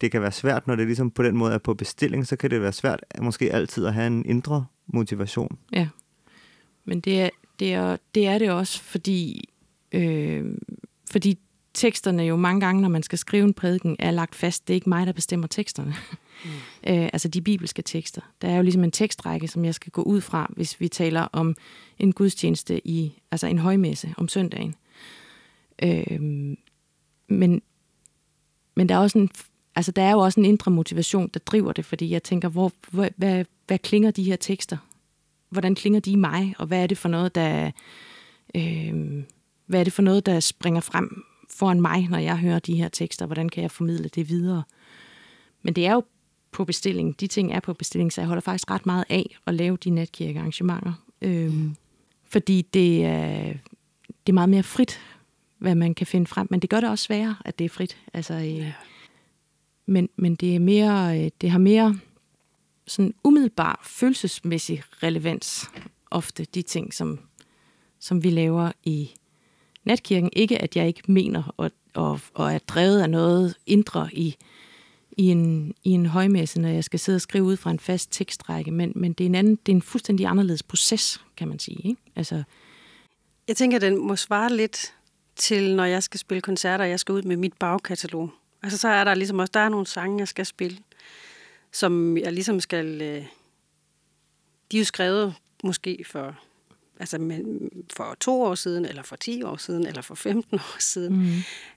det 0.00 0.12
kan 0.12 0.22
være 0.22 0.32
svært, 0.32 0.66
når 0.66 0.76
det 0.76 0.86
ligesom 0.86 1.10
på 1.10 1.22
den 1.22 1.36
måde 1.36 1.54
er 1.54 1.58
på 1.58 1.74
bestilling, 1.74 2.26
så 2.26 2.36
kan 2.36 2.50
det 2.50 2.62
være 2.62 2.72
svært 2.72 3.04
at 3.10 3.22
måske 3.22 3.52
altid 3.52 3.86
at 3.86 3.94
have 3.94 4.06
en 4.06 4.24
indre 4.26 4.66
motivation. 4.86 5.58
Ja, 5.72 5.88
men 6.84 7.00
det 7.00 7.20
er 7.20 7.30
det, 7.58 7.74
er, 7.74 7.96
det, 8.14 8.26
er 8.26 8.38
det 8.38 8.50
også, 8.50 8.82
fordi, 8.82 9.48
øh, 9.92 10.44
fordi 11.10 11.38
teksterne 11.74 12.22
jo 12.22 12.36
mange 12.36 12.60
gange, 12.60 12.82
når 12.82 12.88
man 12.88 13.02
skal 13.02 13.18
skrive 13.18 13.44
en 13.44 13.54
prædiken, 13.54 13.96
er 13.98 14.10
lagt 14.10 14.34
fast. 14.34 14.68
Det 14.68 14.74
er 14.74 14.74
ikke 14.74 14.88
mig, 14.88 15.06
der 15.06 15.12
bestemmer 15.12 15.46
teksterne. 15.46 15.94
Mm. 16.44 16.50
øh, 16.90 17.08
altså 17.12 17.28
de 17.28 17.42
bibelske 17.42 17.82
tekster. 17.82 18.20
Der 18.42 18.48
er 18.48 18.56
jo 18.56 18.62
ligesom 18.62 18.84
en 18.84 18.90
tekstrække, 18.90 19.48
som 19.48 19.64
jeg 19.64 19.74
skal 19.74 19.92
gå 19.92 20.02
ud 20.02 20.20
fra, 20.20 20.52
hvis 20.56 20.80
vi 20.80 20.88
taler 20.88 21.20
om 21.20 21.56
en 21.98 22.12
gudstjeneste 22.12 22.88
i, 22.88 23.22
altså 23.30 23.46
en 23.46 23.58
højmesse 23.58 24.14
om 24.16 24.28
søndagen. 24.28 24.74
Øh, 25.82 26.20
men, 27.28 27.62
men 28.74 28.88
der 28.88 28.94
er 28.94 28.98
også 28.98 29.18
en, 29.18 29.30
altså 29.78 29.92
der 29.92 30.02
er 30.02 30.12
jo 30.12 30.18
også 30.18 30.40
en 30.40 30.46
indre 30.46 30.70
motivation, 30.70 31.30
der 31.34 31.40
driver 31.40 31.72
det, 31.72 31.84
fordi 31.84 32.10
jeg 32.10 32.22
tænker, 32.22 32.48
hvor, 32.48 32.72
hvor, 32.90 33.08
hvad, 33.16 33.44
hvad 33.66 33.78
klinger 33.78 34.10
de 34.10 34.22
her 34.22 34.36
tekster? 34.36 34.76
Hvordan 35.50 35.74
klinger 35.74 36.00
de 36.00 36.10
i 36.10 36.16
mig, 36.16 36.54
og 36.58 36.66
hvad 36.66 36.82
er 36.82 36.86
det 36.86 36.98
for 36.98 37.08
noget, 37.08 37.34
der, 37.34 37.70
øh, 38.54 39.22
hvad 39.66 39.80
er 39.80 39.84
det 39.84 39.92
for 39.92 40.02
noget, 40.02 40.26
der 40.26 40.40
springer 40.40 40.80
frem 40.80 41.22
foran 41.50 41.80
mig, 41.80 42.08
når 42.08 42.18
jeg 42.18 42.38
hører 42.38 42.58
de 42.58 42.74
her 42.74 42.88
tekster? 42.88 43.26
Hvordan 43.26 43.48
kan 43.48 43.62
jeg 43.62 43.70
formidle 43.70 44.08
det 44.08 44.28
videre? 44.28 44.62
Men 45.62 45.74
det 45.74 45.86
er 45.86 45.92
jo 45.92 46.04
på 46.52 46.64
bestilling. 46.64 47.20
De 47.20 47.26
ting 47.26 47.52
er 47.52 47.60
på 47.60 47.74
bestilling, 47.74 48.12
så 48.12 48.20
jeg 48.20 48.28
holder 48.28 48.40
faktisk 48.40 48.70
ret 48.70 48.86
meget 48.86 49.04
af 49.08 49.38
at 49.46 49.54
lave 49.54 49.76
de 49.76 49.90
netkirkearrangementer. 49.90 50.92
Øh, 51.22 51.54
fordi 52.24 52.62
det 52.74 53.04
er, 53.04 53.52
det 54.26 54.28
er 54.28 54.32
meget 54.32 54.48
mere 54.48 54.62
frit, 54.62 55.00
hvad 55.58 55.74
man 55.74 55.94
kan 55.94 56.06
finde 56.06 56.26
frem. 56.26 56.46
Men 56.50 56.60
det 56.60 56.70
gør 56.70 56.80
det 56.80 56.90
også 56.90 57.04
sværere, 57.04 57.36
at 57.44 57.58
det 57.58 57.64
er 57.64 57.68
frit. 57.68 57.96
Altså, 58.14 58.34
øh, 58.34 58.56
ja 58.56 58.72
men, 59.88 60.08
men 60.16 60.34
det 60.34 60.54
er 60.54 60.58
mere, 60.58 61.20
øh, 61.24 61.30
det 61.40 61.50
har 61.50 61.58
mere 61.58 61.98
sådan 62.86 63.14
umiddelbar 63.24 63.80
følelsesmæssig 63.84 64.82
relevans 65.02 65.70
ofte, 66.10 66.44
de 66.44 66.62
ting, 66.62 66.94
som, 66.94 67.18
som 68.00 68.24
vi 68.24 68.30
laver 68.30 68.72
i 68.84 69.10
natkirken. 69.84 70.30
Ikke 70.32 70.58
at 70.58 70.76
jeg 70.76 70.86
ikke 70.86 71.12
mener 71.12 71.54
og, 71.56 71.70
og, 71.94 72.20
og 72.34 72.54
er 72.54 72.58
drevet 72.58 73.02
af 73.02 73.10
noget 73.10 73.54
indre 73.66 74.08
i, 74.12 74.36
i, 75.12 75.24
en, 75.24 75.74
i 75.84 75.90
en 75.90 76.06
højmesse, 76.06 76.60
når 76.60 76.68
jeg 76.68 76.84
skal 76.84 76.98
sidde 76.98 77.16
og 77.16 77.20
skrive 77.20 77.44
ud 77.44 77.56
fra 77.56 77.70
en 77.70 77.78
fast 77.78 78.12
tekstrække, 78.12 78.70
men, 78.70 78.92
men 78.96 79.12
det, 79.12 79.24
er 79.24 79.28
en 79.28 79.34
anden, 79.34 79.56
det 79.66 79.72
er 79.72 79.76
en 79.76 79.82
fuldstændig 79.82 80.26
anderledes 80.26 80.62
proces, 80.62 81.20
kan 81.36 81.48
man 81.48 81.58
sige. 81.58 81.88
Ikke? 81.88 82.00
Altså, 82.16 82.42
Jeg 83.48 83.56
tænker, 83.56 83.76
at 83.76 83.82
den 83.82 84.06
må 84.06 84.16
svare 84.16 84.56
lidt 84.56 84.94
til, 85.36 85.76
når 85.76 85.84
jeg 85.84 86.02
skal 86.02 86.20
spille 86.20 86.40
koncerter, 86.40 86.84
og 86.84 86.90
jeg 86.90 87.00
skal 87.00 87.12
ud 87.12 87.22
med 87.22 87.36
mit 87.36 87.52
bagkatalog. 87.52 88.30
Altså, 88.62 88.78
så 88.78 88.88
er 88.88 89.04
der 89.04 89.14
ligesom 89.14 89.38
også, 89.38 89.50
der 89.54 89.60
er 89.60 89.68
nogle 89.68 89.86
sange, 89.86 90.18
jeg 90.18 90.28
skal 90.28 90.46
spille, 90.46 90.78
som 91.72 92.16
jeg 92.16 92.32
ligesom 92.32 92.60
skal... 92.60 93.02
Øh, 93.02 93.24
de 94.72 94.76
er 94.76 94.80
jo 94.80 94.84
skrevet 94.84 95.34
måske 95.64 96.04
for, 96.06 96.38
altså 97.00 97.18
men, 97.18 97.70
for 97.92 98.16
to 98.20 98.42
år 98.42 98.54
siden, 98.54 98.84
eller 98.84 99.02
for 99.02 99.16
10 99.16 99.42
år 99.42 99.56
siden, 99.56 99.86
eller 99.86 100.02
for 100.02 100.14
15 100.14 100.58
år 100.74 100.76
siden. 100.80 101.16
Mm. 101.18 101.28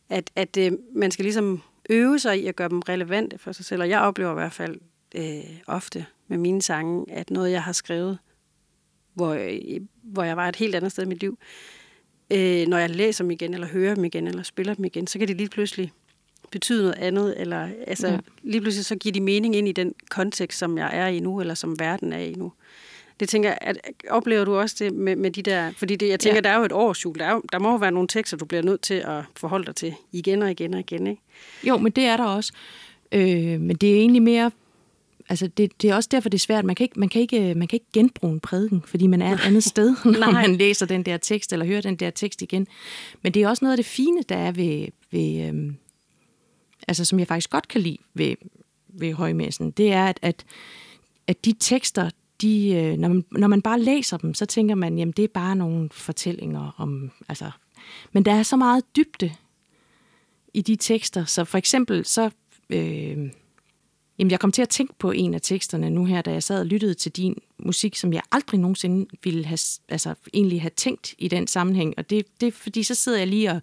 At, 0.10 0.32
at 0.36 0.58
øh, 0.58 0.72
man 0.96 1.12
skal 1.12 1.26
ligesom 1.26 1.62
øve 1.90 2.20
sig 2.20 2.44
i 2.44 2.48
at 2.48 2.56
gøre 2.56 2.70
dem 2.70 2.80
relevante 2.80 3.38
for 3.38 3.52
sig 3.52 3.66
selv. 3.66 3.82
Og 3.82 3.90
jeg 3.90 4.02
oplever 4.02 4.32
i 4.32 4.34
hvert 4.34 4.54
fald 4.54 4.76
øh, 5.16 5.60
ofte 5.68 6.06
med 6.28 6.38
mine 6.38 6.62
sange, 6.62 7.06
at 7.12 7.30
noget, 7.30 7.52
jeg 7.52 7.64
har 7.64 7.72
skrevet, 7.72 8.18
hvor, 9.14 9.34
jeg- 9.34 9.82
hvor 10.04 10.24
jeg 10.24 10.38
var 10.38 10.50
et 10.50 10.56
helt 10.56 10.76
andet 10.76 10.92
sted 10.92 11.04
i 11.04 11.08
mit 11.08 11.22
liv, 11.22 11.38
øh, 12.30 12.68
når 12.68 12.78
jeg 12.78 12.90
læser 12.90 13.24
dem 13.24 13.32
igen, 13.32 13.54
eller 13.54 13.68
hører 13.68 13.96
dem 13.96 14.06
igen, 14.06 14.28
eller 14.28 14.44
spiller 14.44 14.74
dem 14.74 14.86
igen, 14.86 15.08
så 15.08 15.20
kan 15.20 15.28
det 15.28 15.38
lige 15.38 15.50
pludselig 15.50 15.92
betyde 16.52 16.82
noget 16.82 16.96
andet, 16.98 17.34
eller 17.42 17.70
altså, 17.88 18.08
Ja. 18.08 18.18
lige 18.44 18.62
pludselig 18.62 18.86
så 18.86 18.96
giver 18.96 19.14
de 19.14 19.22
mening 19.22 19.56
ind 19.56 19.68
i 19.68 19.72
den 19.72 19.94
kontekst, 20.10 20.60
som 20.60 20.78
jeg 20.78 20.90
er 20.94 21.08
i 21.08 21.20
nu, 21.20 21.40
eller 21.42 21.54
som 21.54 21.80
verden 21.80 22.14
er 22.14 22.18
i 22.20 22.34
nu. 22.34 22.52
Det 23.20 23.30
tænker 23.30 23.50
jeg, 23.50 23.58
at 23.62 23.78
oplever 24.10 24.46
du 24.46 24.56
også 24.56 24.76
det 24.80 24.94
med, 24.94 25.16
med 25.16 25.32
de 25.32 25.42
der, 25.42 25.72
fordi 25.78 25.96
det, 25.96 26.08
jeg 26.10 26.20
tænker, 26.20 26.36
Ja. 26.38 26.42
der 26.42 26.50
er 26.50 26.58
jo 26.58 26.64
et 26.66 26.72
årsjul, 26.72 27.20
der, 27.20 27.26
er, 27.26 27.32
jo- 27.34 27.44
der 27.52 27.60
må 27.60 27.70
jo 27.72 27.76
være 27.78 27.92
nogle 27.92 28.08
tekster, 28.08 28.38
du 28.38 28.46
bliver 28.46 28.64
nødt 28.64 28.82
til 28.82 28.94
at 28.94 29.24
forholde 29.38 29.66
dig 29.66 29.76
til 29.76 29.94
igen 30.12 30.42
og 30.42 30.52
igen 30.52 30.74
og 30.74 30.80
igen, 30.80 31.08
ikke? 31.08 31.22
Jo, 31.64 31.78
men 31.78 31.92
det 31.92 32.04
er 32.04 32.18
der 32.18 32.24
også. 32.26 32.54
Øh, 33.12 33.62
men 33.62 33.76
det 33.76 33.92
er 33.92 33.96
egentlig 33.96 34.22
mere... 34.22 34.52
Altså, 35.30 35.48
det, 35.48 35.82
det 35.82 35.90
er 35.90 35.96
også 35.96 36.10
derfor, 36.12 36.30
det 36.30 36.38
er 36.38 36.40
svært. 36.40 36.66
Man 36.66 36.76
kan 36.76 36.84
ikke, 36.84 37.00
man 37.00 37.10
kan 37.10 37.22
ikke, 37.22 37.56
man 37.56 37.68
kan 37.68 37.76
ikke 37.76 37.86
genbruge 37.94 38.34
en 38.34 38.40
prædiken, 38.40 38.84
fordi 38.86 39.08
man 39.08 39.22
er 39.22 39.34
et 39.34 39.40
andet 39.46 39.64
sted, 39.64 39.96
når 40.20 40.32
man 40.32 40.56
læser 40.56 40.86
den 40.86 41.04
der 41.04 41.18
tekst, 41.18 41.54
eller 41.54 41.66
hører 41.66 41.82
den 41.82 41.96
der 41.96 42.10
tekst 42.10 42.42
igen. 42.42 42.68
Men 43.22 43.32
det 43.34 43.42
er 43.44 43.48
også 43.50 43.66
noget 43.66 43.74
af 43.74 43.78
det 43.78 43.86
fine, 43.86 44.24
der 44.30 44.36
er 44.36 44.52
ved... 44.52 44.88
ved 45.12 45.48
øhm, 45.48 45.76
altså, 46.88 47.06
som 47.06 47.20
jeg 47.20 47.28
faktisk 47.28 47.50
godt 47.50 47.68
kan 47.68 47.82
lide 47.82 47.98
ved, 48.14 48.36
ved 48.88 49.14
højmessen, 49.14 49.72
det 49.72 49.92
er, 49.92 50.06
at, 50.06 50.20
at, 50.22 50.46
at 51.28 51.46
de 51.46 51.54
tekster, 51.60 52.10
de, 52.42 52.70
øh, 52.70 52.98
når, 52.98 53.08
man, 53.08 53.26
når 53.32 53.48
man 53.48 53.62
bare 53.62 53.82
læser 53.82 54.18
dem, 54.18 54.34
så 54.34 54.46
tænker 54.46 54.76
man, 54.76 54.98
jamen 54.98 55.14
det 55.18 55.24
er 55.24 55.28
bare 55.34 55.56
nogle 55.56 55.90
fortællinger 55.92 56.76
om... 56.78 57.12
Altså, 57.30 57.52
men 58.12 58.26
der 58.26 58.32
er 58.32 58.44
så 58.44 58.56
meget 58.56 58.96
dybde 58.96 59.32
i 60.54 60.62
de 60.62 60.76
tekster. 60.76 61.26
Så 61.26 61.44
for 61.44 61.58
eksempel, 61.58 62.06
så... 62.06 62.30
Øh, 62.70 63.30
jamen, 64.20 64.32
jeg 64.32 64.40
kom 64.40 64.52
til 64.52 64.62
at 64.62 64.70
tænke 64.70 64.94
på 65.00 65.12
en 65.12 65.34
af 65.34 65.42
teksterne 65.42 65.90
nu 65.90 66.06
her, 66.06 66.22
da 66.22 66.32
jeg 66.32 66.44
sad 66.44 66.60
og 66.60 66.66
lyttede 66.66 66.94
til 66.94 67.12
din 67.12 67.38
musik, 67.58 67.96
som 67.96 68.14
jeg 68.14 68.22
aldrig 68.32 68.60
nogensinde 68.60 69.06
ville 69.24 69.46
have, 69.46 69.60
altså, 69.90 70.16
egentlig 70.34 70.62
have 70.62 70.72
tænkt 70.76 71.16
i 71.18 71.28
den 71.28 71.48
sammenhæng. 71.48 71.94
Og 71.98 72.10
det, 72.10 72.26
det 72.42 72.48
er 72.48 72.52
fordi, 72.52 72.84
så 72.84 72.96
sidder 72.96 73.18
jeg 73.18 73.28
lige 73.28 73.52
og 73.52 73.62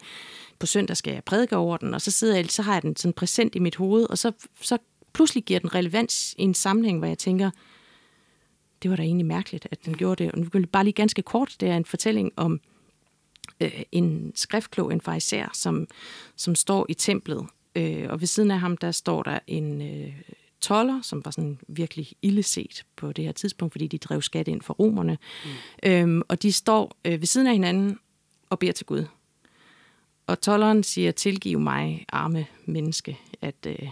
på 0.58 0.66
søndag 0.66 0.96
skal 0.96 1.12
jeg 1.12 1.24
prædike 1.24 1.56
over 1.56 1.76
den, 1.76 1.94
og 1.94 2.00
så, 2.00 2.10
sidder 2.10 2.36
jeg, 2.36 2.50
så 2.50 2.62
har 2.62 2.72
jeg 2.72 2.82
den 2.82 2.96
sådan 2.96 3.12
præsent 3.12 3.54
i 3.54 3.58
mit 3.58 3.76
hoved, 3.76 4.10
og 4.10 4.18
så, 4.18 4.32
så 4.60 4.78
pludselig 5.12 5.44
giver 5.44 5.60
den 5.60 5.74
relevans 5.74 6.34
i 6.38 6.42
en 6.42 6.54
sammenhæng, 6.54 6.98
hvor 6.98 7.06
jeg 7.06 7.18
tænker, 7.18 7.50
det 8.82 8.90
var 8.90 8.96
da 8.96 9.02
egentlig 9.02 9.26
mærkeligt, 9.26 9.68
at 9.70 9.84
den 9.84 9.96
gjorde 9.96 10.24
det. 10.24 10.32
Og 10.32 10.38
nu 10.38 10.48
jeg 10.54 10.68
bare 10.68 10.84
lige 10.84 10.92
ganske 10.92 11.22
kort, 11.22 11.56
det 11.60 11.68
er 11.68 11.76
en 11.76 11.84
fortælling 11.84 12.32
om 12.36 12.60
øh, 13.60 13.82
en 13.92 14.32
skriftklog, 14.34 14.92
en 14.92 15.00
farisæer, 15.00 15.48
som, 15.52 15.86
som 16.36 16.54
står 16.54 16.86
i 16.88 16.94
templet. 16.94 17.46
Øh, 17.76 18.06
og 18.08 18.20
ved 18.20 18.26
siden 18.26 18.50
af 18.50 18.60
ham, 18.60 18.76
der 18.76 18.90
står 18.90 19.22
der 19.22 19.38
en 19.46 19.82
øh, 19.82 20.12
toller, 20.60 21.02
som 21.02 21.24
var 21.24 21.30
sådan 21.30 21.58
virkelig 21.68 22.12
illeset 22.22 22.84
på 22.96 23.12
det 23.12 23.24
her 23.24 23.32
tidspunkt, 23.32 23.74
fordi 23.74 23.86
de 23.86 23.98
drev 23.98 24.22
skat 24.22 24.48
ind 24.48 24.62
for 24.62 24.74
romerne. 24.74 25.18
Mm. 25.44 25.90
Øhm, 25.90 26.22
og 26.28 26.42
de 26.42 26.52
står 26.52 26.96
øh, 27.04 27.20
ved 27.20 27.26
siden 27.26 27.46
af 27.46 27.52
hinanden 27.52 27.98
og 28.50 28.58
beder 28.58 28.72
til 28.72 28.86
Gud. 28.86 29.04
Og 30.28 30.40
tolleren 30.40 30.82
siger, 30.82 31.12
tilgiv 31.12 31.61
mig, 31.61 32.04
arme 32.08 32.47
menneske, 32.66 33.18
at, 33.42 33.54
øh, 33.66 33.88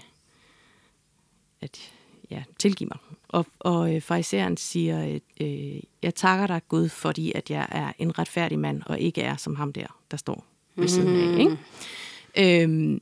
at 1.60 1.92
ja, 2.30 2.42
tilgiv 2.58 2.88
mig. 2.88 2.98
Og, 3.28 3.46
og 3.58 3.94
øh, 3.94 4.00
farisæeren 4.00 4.56
siger, 4.56 5.18
øh, 5.40 5.80
jeg 6.02 6.14
takker 6.14 6.46
dig 6.46 6.60
Gud, 6.68 6.88
fordi 6.88 7.32
at 7.34 7.50
jeg 7.50 7.66
er 7.70 7.92
en 7.98 8.18
retfærdig 8.18 8.58
mand, 8.58 8.82
og 8.86 9.00
ikke 9.00 9.22
er 9.22 9.36
som 9.36 9.56
ham 9.56 9.72
der, 9.72 9.86
der 10.10 10.16
står 10.16 10.44
ved 10.74 10.88
siden 10.88 11.16
af. 11.16 11.38
Ikke? 11.38 12.62
Øhm, 12.62 13.00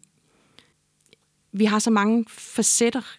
vi 1.52 1.64
har 1.64 1.78
så 1.78 1.90
mange 1.90 2.24
facetter 2.28 3.18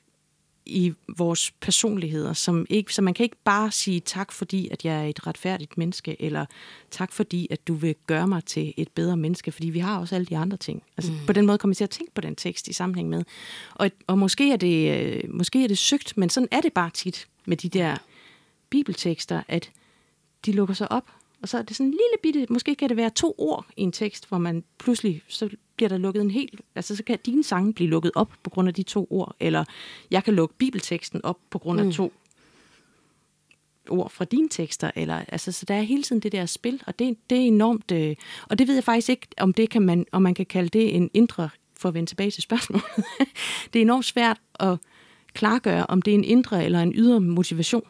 i 0.66 0.94
vores 1.18 1.52
personligheder, 1.52 2.34
som 2.34 2.66
ikke, 2.70 2.94
så 2.94 3.02
man 3.02 3.14
kan 3.14 3.24
ikke 3.24 3.38
bare 3.44 3.72
sige 3.72 4.00
tak, 4.00 4.32
fordi 4.32 4.70
at 4.72 4.86
jeg 4.86 5.04
er 5.04 5.08
et 5.08 5.28
retfærdigt 5.28 5.78
menneske, 5.78 6.22
eller 6.22 6.46
tak, 6.92 7.12
fordi 7.12 7.48
at 7.50 7.68
du 7.68 7.74
vil 7.74 7.96
gøre 8.08 8.28
mig 8.28 8.46
til 8.46 8.74
et 8.78 8.90
bedre 8.90 9.18
menneske, 9.18 9.52
fordi 9.52 9.70
vi 9.70 9.80
har 9.80 10.00
også 10.00 10.16
alle 10.16 10.26
de 10.26 10.38
andre 10.38 10.58
ting. 10.58 10.84
Altså, 10.98 11.12
mm. 11.12 11.18
På 11.28 11.34
den 11.34 11.46
måde 11.46 11.58
kommer 11.58 11.72
jeg 11.72 11.78
til 11.78 11.84
at 11.84 11.90
tænke 11.90 12.14
på 12.14 12.22
den 12.22 12.36
tekst 12.36 12.68
i 12.68 12.74
sammenhæng 12.74 13.10
med. 13.10 13.24
Og, 13.74 13.92
og 14.08 14.18
måske, 14.18 14.52
er 14.52 14.58
det, 14.58 15.00
øh, 15.00 15.24
måske 15.30 15.64
er 15.64 15.68
det 15.68 15.78
sygt, 15.78 16.18
men 16.18 16.30
sådan 16.30 16.50
er 16.52 16.62
det 16.62 16.74
bare 16.74 16.90
tit 16.90 17.28
med 17.46 17.58
de 17.58 17.70
der 17.70 17.96
bibeltekster, 18.70 19.44
at 19.48 19.72
de 20.46 20.52
lukker 20.52 20.74
sig 20.74 20.92
op, 20.92 21.12
og 21.46 21.50
så 21.50 21.58
er 21.58 21.62
det 21.62 21.76
sådan 21.76 21.88
en 21.88 21.92
lille 21.92 22.18
bitte, 22.24 22.54
måske 22.54 22.76
kan 22.76 22.90
det 22.90 22.98
være 22.98 23.10
to 23.10 23.36
ord 23.38 23.66
i 23.78 23.82
en 23.82 23.92
tekst, 23.92 24.30
hvor 24.30 24.38
man 24.38 24.64
pludselig, 24.78 25.22
så 25.28 25.50
bliver 25.76 25.90
der 25.90 25.98
lukket 25.98 26.22
en 26.22 26.32
helt, 26.32 26.62
altså 26.76 26.96
så 26.96 27.04
kan 27.04 27.20
dine 27.26 27.44
sange 27.44 27.74
blive 27.74 27.90
lukket 27.90 28.12
op 28.16 28.34
på 28.44 28.50
grund 28.50 28.68
af 28.68 28.74
de 28.74 28.84
to 28.84 29.08
ord, 29.10 29.36
eller 29.40 29.64
jeg 30.12 30.24
kan 30.24 30.34
lukke 30.34 30.56
bibelteksten 30.58 31.26
op 31.26 31.38
på 31.50 31.60
grund 31.60 31.80
af 31.80 31.86
mm. 31.86 31.92
to 31.92 32.14
ord 33.90 34.10
fra 34.10 34.26
dine 34.26 34.50
tekster, 34.50 34.92
eller, 34.96 35.24
altså, 35.28 35.52
så 35.52 35.66
der 35.66 35.76
er 35.76 35.82
hele 35.82 36.04
tiden 36.04 36.22
det 36.22 36.32
der 36.32 36.46
spil, 36.46 36.84
og 36.88 37.00
det, 37.00 37.18
det 37.30 37.38
er 37.38 37.42
enormt, 37.42 37.92
øh, 37.92 38.16
og 38.50 38.60
det 38.60 38.68
ved 38.68 38.76
jeg 38.76 38.84
faktisk 38.84 39.10
ikke, 39.10 39.28
om, 39.38 39.54
det 39.54 39.70
kan 39.70 39.82
man, 39.82 40.06
om 40.12 40.22
man 40.22 40.34
kan 40.34 40.46
kalde 40.46 40.70
det 40.70 40.96
en 40.96 41.10
indre, 41.14 41.50
for 41.78 41.90
at 41.90 41.96
vende 41.96 42.10
tilbage 42.10 42.32
til 42.32 42.44
spørgsmålet, 42.44 42.86
det 43.74 43.80
er 43.80 43.84
enormt 43.84 44.06
svært 44.06 44.42
at 44.60 44.78
klargøre, 45.34 45.86
om 45.86 46.02
det 46.02 46.12
er 46.12 46.16
en 46.16 46.24
indre 46.24 46.66
eller 46.66 46.82
en 46.82 46.94
ydre 46.96 47.22
motivation, 47.22 47.88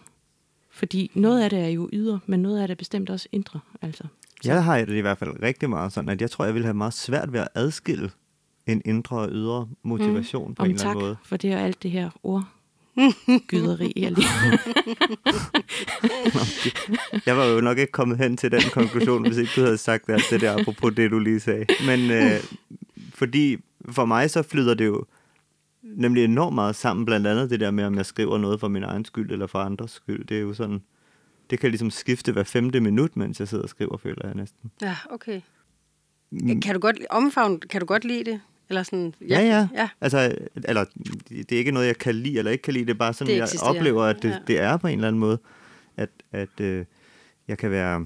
Fordi 0.76 1.12
noget 1.14 1.42
af 1.42 1.50
det 1.50 1.60
er 1.60 1.68
jo 1.68 1.90
ydre, 1.94 2.20
men 2.26 2.40
noget 2.40 2.62
af 2.62 2.68
det 2.68 2.76
er 2.76 2.78
bestemt 2.78 3.10
også 3.10 3.28
indre. 3.32 3.60
Altså. 3.82 4.04
Jeg 4.46 4.64
har 4.64 4.78
det 4.78 4.96
i 4.96 5.00
hvert 5.00 5.18
fald 5.18 5.42
rigtig 5.42 5.70
meget 5.70 5.94
sådan, 5.94 6.10
at 6.10 6.22
jeg 6.22 6.32
tror, 6.32 6.46
jeg 6.46 6.54
vil 6.54 6.64
have 6.64 6.74
meget 6.74 6.94
svært 6.94 7.34
ved 7.34 7.40
at 7.40 7.48
adskille 7.56 8.12
en 8.68 8.82
indre 8.86 9.18
og 9.18 9.30
ydre 9.32 9.68
motivation 9.84 10.48
mm. 10.48 10.56
på 10.56 10.64
Om 10.64 10.70
en 10.70 10.76
eller 10.76 10.88
anden 10.90 11.04
måde. 11.04 11.16
for 11.24 11.38
det 11.38 11.52
er 11.52 11.58
alt 11.58 11.84
det 11.84 11.92
her 11.92 12.10
ordgyderi, 12.24 13.94
jeg 14.02 14.12
lige 14.12 14.28
Jeg 17.26 17.38
var 17.38 17.46
jo 17.46 17.62
nok 17.62 17.78
ikke 17.78 17.92
kommet 17.92 18.18
hen 18.18 18.38
til 18.38 18.52
den 18.52 18.62
konklusion, 18.74 19.28
hvis 19.28 19.38
ikke 19.38 19.52
du 19.56 19.62
havde 19.62 19.78
sagt 19.78 20.10
alt 20.10 20.26
det 20.30 20.42
der, 20.42 20.60
apropos 20.60 20.94
det, 20.96 21.12
du 21.12 21.20
lige 21.20 21.40
sagde. 21.40 21.66
Men 21.86 22.12
øh, 22.12 22.44
fordi 23.14 23.58
for 23.90 24.06
mig 24.06 24.30
så 24.30 24.44
flyder 24.44 24.74
det 24.74 24.86
jo 24.86 25.06
nemlig 25.86 26.24
enormt 26.24 26.56
meget 26.56 26.76
sammen, 26.76 27.06
blandt 27.06 27.28
andet 27.28 27.50
det 27.50 27.60
der 27.60 27.72
med, 27.72 27.84
om 27.84 27.96
jeg 27.96 28.06
skriver 28.06 28.38
noget 28.38 28.60
for 28.60 28.68
min 28.68 28.84
egen 28.84 29.06
skyld 29.06 29.32
eller 29.32 29.48
for 29.48 29.60
andres 29.60 29.92
skyld. 29.92 30.26
Det 30.26 30.38
er 30.38 30.42
jo 30.42 30.54
sådan, 30.54 30.82
det 31.50 31.60
kan 31.60 31.70
ligesom 31.70 31.92
skifte 31.92 32.32
hver 32.32 32.44
femte 32.44 32.80
minut, 32.80 33.16
mens 33.16 33.40
jeg 33.40 33.48
sidder 33.48 33.64
og 33.64 33.70
skriver, 33.70 33.98
føler 33.98 34.22
jeg 34.28 34.36
næsten. 34.36 34.72
Ja, 34.82 34.96
okay. 35.10 35.42
Kan 36.62 36.74
du 36.74 36.80
godt 36.80 36.98
omfavne, 37.10 37.60
kan 37.60 37.82
du 37.82 37.86
godt 37.88 38.06
lide 38.06 38.24
det? 38.32 38.42
Eller 38.70 38.84
sådan, 38.84 39.14
Ja, 39.30 39.42
ja. 39.42 39.68
ja. 39.76 39.90
Altså, 40.02 40.36
eller, 40.56 40.86
det 41.30 41.52
er 41.52 41.58
ikke 41.58 41.72
noget, 41.72 41.88
jeg 41.88 41.98
kan 41.98 42.16
lide 42.16 42.38
eller 42.38 42.52
ikke 42.52 42.62
kan 42.62 42.74
lide. 42.74 42.86
Det 42.86 42.92
er 42.94 42.98
bare 42.98 43.14
sådan, 43.14 43.34
Det 43.34 43.54
jeg 43.54 43.64
oplever, 43.64 44.04
at 44.04 44.24
det, 44.24 44.30
Ja. 44.30 44.34
ja. 44.34 44.40
det 44.48 44.60
er 44.60 44.78
på 44.78 44.88
en 44.88 44.94
eller 44.94 45.08
anden 45.08 45.20
måde. 45.20 45.38
At, 45.98 46.10
at 46.32 46.60
øh, 46.62 46.86
jeg 47.48 47.58
kan 47.58 47.72
være... 47.72 48.06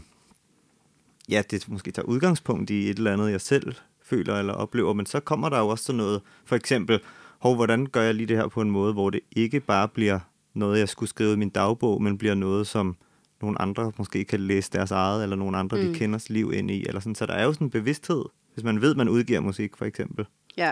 Ja, 1.30 1.42
det 1.52 1.70
måske 1.70 1.92
tager 1.92 2.06
udgangspunkt 2.06 2.70
i 2.70 2.90
et 2.90 2.98
eller 2.98 3.14
andet, 3.14 3.32
jeg 3.32 3.42
selv 3.42 3.76
føler 4.04 4.36
eller 4.40 4.54
oplever. 4.54 4.94
Men 4.94 5.06
så 5.06 5.20
kommer 5.20 5.50
der 5.50 5.60
jo 5.60 5.68
også 5.68 5.84
sådan 5.84 5.98
noget... 5.98 6.22
For 6.46 6.56
eksempel, 6.56 7.00
hov, 7.40 7.56
hvordan 7.56 7.86
gør 7.86 8.02
jeg 8.02 8.16
lige 8.16 8.28
det 8.28 8.38
her 8.38 8.48
på 8.48 8.62
en 8.62 8.72
måde, 8.72 8.94
hvor 8.94 9.10
det 9.10 9.20
ikke 9.32 9.60
bare 9.60 9.88
bliver 9.88 10.20
noget, 10.54 10.80
jeg 10.80 10.90
skulle 10.90 11.10
skrive 11.10 11.34
i 11.34 11.36
min 11.36 11.50
dagbog, 11.50 12.04
men 12.04 12.18
bliver 12.18 12.36
noget, 12.36 12.68
som 12.68 12.98
nogle 13.42 13.62
andre 13.62 13.92
måske 13.98 14.26
kan 14.26 14.40
læse 14.40 14.72
deres 14.72 14.92
eget, 14.92 15.24
eller 15.24 15.36
nogle 15.36 15.58
andre, 15.58 15.78
mm. 15.78 15.84
de 15.84 16.00
kenders 16.00 16.30
liv 16.30 16.54
ind 16.54 16.72
i. 16.72 16.86
Eller 16.88 17.00
sådan. 17.00 17.16
Så 17.16 17.26
der 17.26 17.34
er 17.34 17.44
jo 17.44 17.54
sådan 17.54 17.68
en 17.68 17.72
bevidsthed, 17.72 18.24
hvis 18.54 18.64
man 18.64 18.82
ved, 18.82 18.96
man 18.96 19.10
udgiver 19.10 19.40
musik, 19.40 19.78
for 19.78 19.86
eksempel. 19.86 20.26
Ja. 20.58 20.72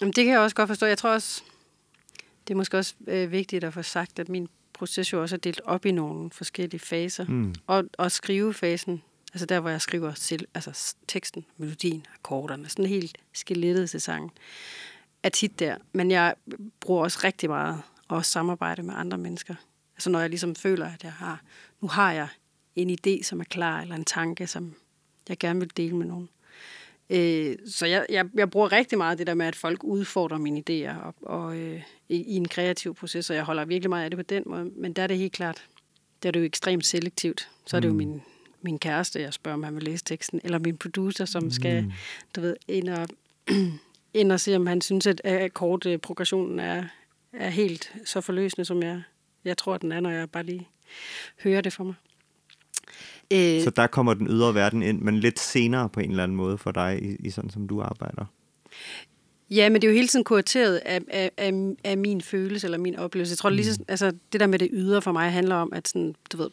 Jamen, 0.00 0.12
det 0.12 0.24
kan 0.24 0.32
jeg 0.32 0.40
også 0.40 0.56
godt 0.56 0.68
forstå. 0.68 0.86
Jeg 0.86 0.98
tror 0.98 1.10
også, 1.10 1.42
det 2.48 2.54
er 2.54 2.56
måske 2.56 2.78
også 2.78 2.94
øh, 3.06 3.32
vigtigt 3.32 3.64
at 3.64 3.74
få 3.74 3.82
sagt, 3.82 4.18
at 4.18 4.28
min 4.28 4.48
proces 4.72 5.12
jo 5.12 5.22
også 5.22 5.36
er 5.36 5.40
delt 5.40 5.60
op 5.64 5.86
i 5.86 5.90
nogle 5.90 6.30
forskellige 6.30 6.80
faser. 6.80 7.24
Mm. 7.28 7.54
Og, 7.66 7.84
og 7.98 8.12
skrivefasen, 8.12 9.02
altså 9.32 9.46
der, 9.46 9.60
hvor 9.60 9.70
jeg 9.70 9.80
skriver 9.80 10.12
selv, 10.14 10.48
altså 10.54 10.94
teksten, 11.08 11.44
melodien, 11.56 12.06
akkorderne, 12.14 12.68
sådan 12.68 12.86
helt 12.86 13.18
skelettet 13.32 13.90
til 13.90 14.00
sangen, 14.00 14.30
er 15.22 15.28
tit 15.28 15.58
der. 15.58 15.76
Men 15.92 16.10
jeg 16.10 16.34
bruger 16.80 17.02
også 17.02 17.20
rigtig 17.24 17.48
meget 17.48 17.82
at 18.10 18.16
også 18.16 18.30
samarbejde 18.30 18.82
med 18.82 18.94
andre 18.96 19.18
mennesker. 19.18 19.54
Altså 19.96 20.10
når 20.10 20.20
jeg 20.20 20.28
ligesom 20.28 20.54
føler, 20.54 20.86
at 20.86 21.04
jeg 21.04 21.12
har, 21.12 21.42
nu 21.80 21.88
har 21.88 22.12
jeg 22.12 22.28
en 22.76 22.90
idé, 22.90 23.22
som 23.22 23.40
er 23.40 23.44
klar, 23.44 23.80
eller 23.80 23.94
en 23.94 24.04
tanke, 24.04 24.46
som 24.46 24.74
jeg 25.28 25.38
gerne 25.38 25.60
vil 25.60 25.76
dele 25.76 25.96
med 25.96 26.06
nogen. 26.06 26.28
Øh, 27.10 27.56
så 27.66 27.86
jeg, 27.86 28.06
jeg, 28.08 28.26
jeg 28.34 28.50
bruger 28.50 28.72
rigtig 28.72 28.98
meget 28.98 29.18
det 29.18 29.26
der 29.26 29.34
med, 29.34 29.46
at 29.46 29.56
folk 29.56 29.84
udfordrer 29.84 30.38
mine 30.38 30.62
idéer 30.70 31.02
og, 31.02 31.14
og, 31.22 31.56
øh, 31.56 31.82
i, 32.08 32.16
i 32.16 32.36
en 32.36 32.48
kreativ 32.48 32.94
proces, 32.94 33.30
og 33.30 33.36
jeg 33.36 33.44
holder 33.44 33.64
virkelig 33.64 33.90
meget 33.90 34.04
af 34.04 34.10
det 34.10 34.18
på 34.18 34.22
den 34.22 34.42
måde. 34.46 34.64
Men 34.64 34.92
der 34.92 35.02
er 35.02 35.06
det 35.06 35.18
helt 35.18 35.32
klart, 35.32 35.66
der 36.22 36.28
er 36.28 36.30
det 36.30 36.40
jo 36.40 36.44
ekstremt 36.44 36.86
selektivt. 36.86 37.48
Så 37.66 37.76
er 37.76 37.80
det 37.80 37.88
jo 37.88 37.94
min, 37.94 38.22
min 38.62 38.78
kæreste, 38.78 39.20
jeg 39.20 39.32
spørger, 39.34 39.54
om 39.54 39.62
han 39.62 39.74
vil 39.74 39.82
læse 39.82 40.04
teksten, 40.04 40.40
eller 40.44 40.58
min 40.58 40.76
producer, 40.76 41.24
som 41.24 41.50
skal, 41.50 41.92
du 42.36 42.40
ved, 42.40 42.56
ind 42.68 42.88
og, 42.88 43.08
ind 44.14 44.32
og 44.32 44.40
se, 44.40 44.56
om 44.56 44.66
han 44.66 44.80
synes, 44.80 45.06
at 45.06 45.20
akkordprogressionen 45.24 46.60
er, 46.60 46.84
er 47.32 47.48
helt 47.48 47.92
så 48.04 48.20
forløsende, 48.20 48.64
som 48.64 48.82
jeg, 48.82 49.02
jeg 49.44 49.56
tror, 49.58 49.78
den 49.78 49.92
er, 49.92 50.00
når 50.00 50.10
jeg 50.10 50.30
bare 50.30 50.42
lige 50.42 50.68
hører 51.42 51.60
det 51.60 51.72
for 51.72 51.84
mig. 51.84 51.94
Øh, 53.30 53.62
Så 53.62 53.70
der 53.76 53.86
kommer 53.86 54.14
den 54.14 54.26
ydre 54.26 54.54
verden 54.54 54.82
ind, 54.82 55.00
men 55.00 55.18
lidt 55.20 55.38
senere 55.38 55.88
på 55.88 56.00
en 56.00 56.10
eller 56.10 56.22
anden 56.22 56.36
måde 56.36 56.58
for 56.58 56.70
dig, 56.72 56.98
i, 57.02 57.16
i 57.26 57.30
sådan 57.30 57.50
som 57.50 57.68
du 57.68 57.80
arbejder. 57.80 58.24
Ja, 59.50 59.68
men 59.68 59.82
det 59.82 59.88
er 59.88 59.92
jo 59.92 59.96
hele 59.96 60.08
tiden 60.08 60.24
kurateret 60.24 60.76
af, 60.76 61.00
af, 61.08 61.30
af, 61.36 61.74
af 61.84 61.98
min 61.98 62.20
følelse 62.20 62.66
eller 62.66 62.78
min 62.78 62.96
oplevelse. 62.96 63.32
Jeg 63.32 63.38
tror, 63.38 63.50
mm. 63.50 63.56
lige, 63.56 63.74
så- 63.74 63.84
altså, 63.88 64.12
det 64.32 64.40
der 64.40 64.46
med 64.46 64.58
det 64.58 64.68
ydre 64.72 65.02
for 65.02 65.12
mig 65.12 65.32
handler 65.32 65.54
om, 65.54 65.72
at 65.72 65.88
sådan, 65.88 66.14
du 66.32 66.36
ved, 66.36 66.50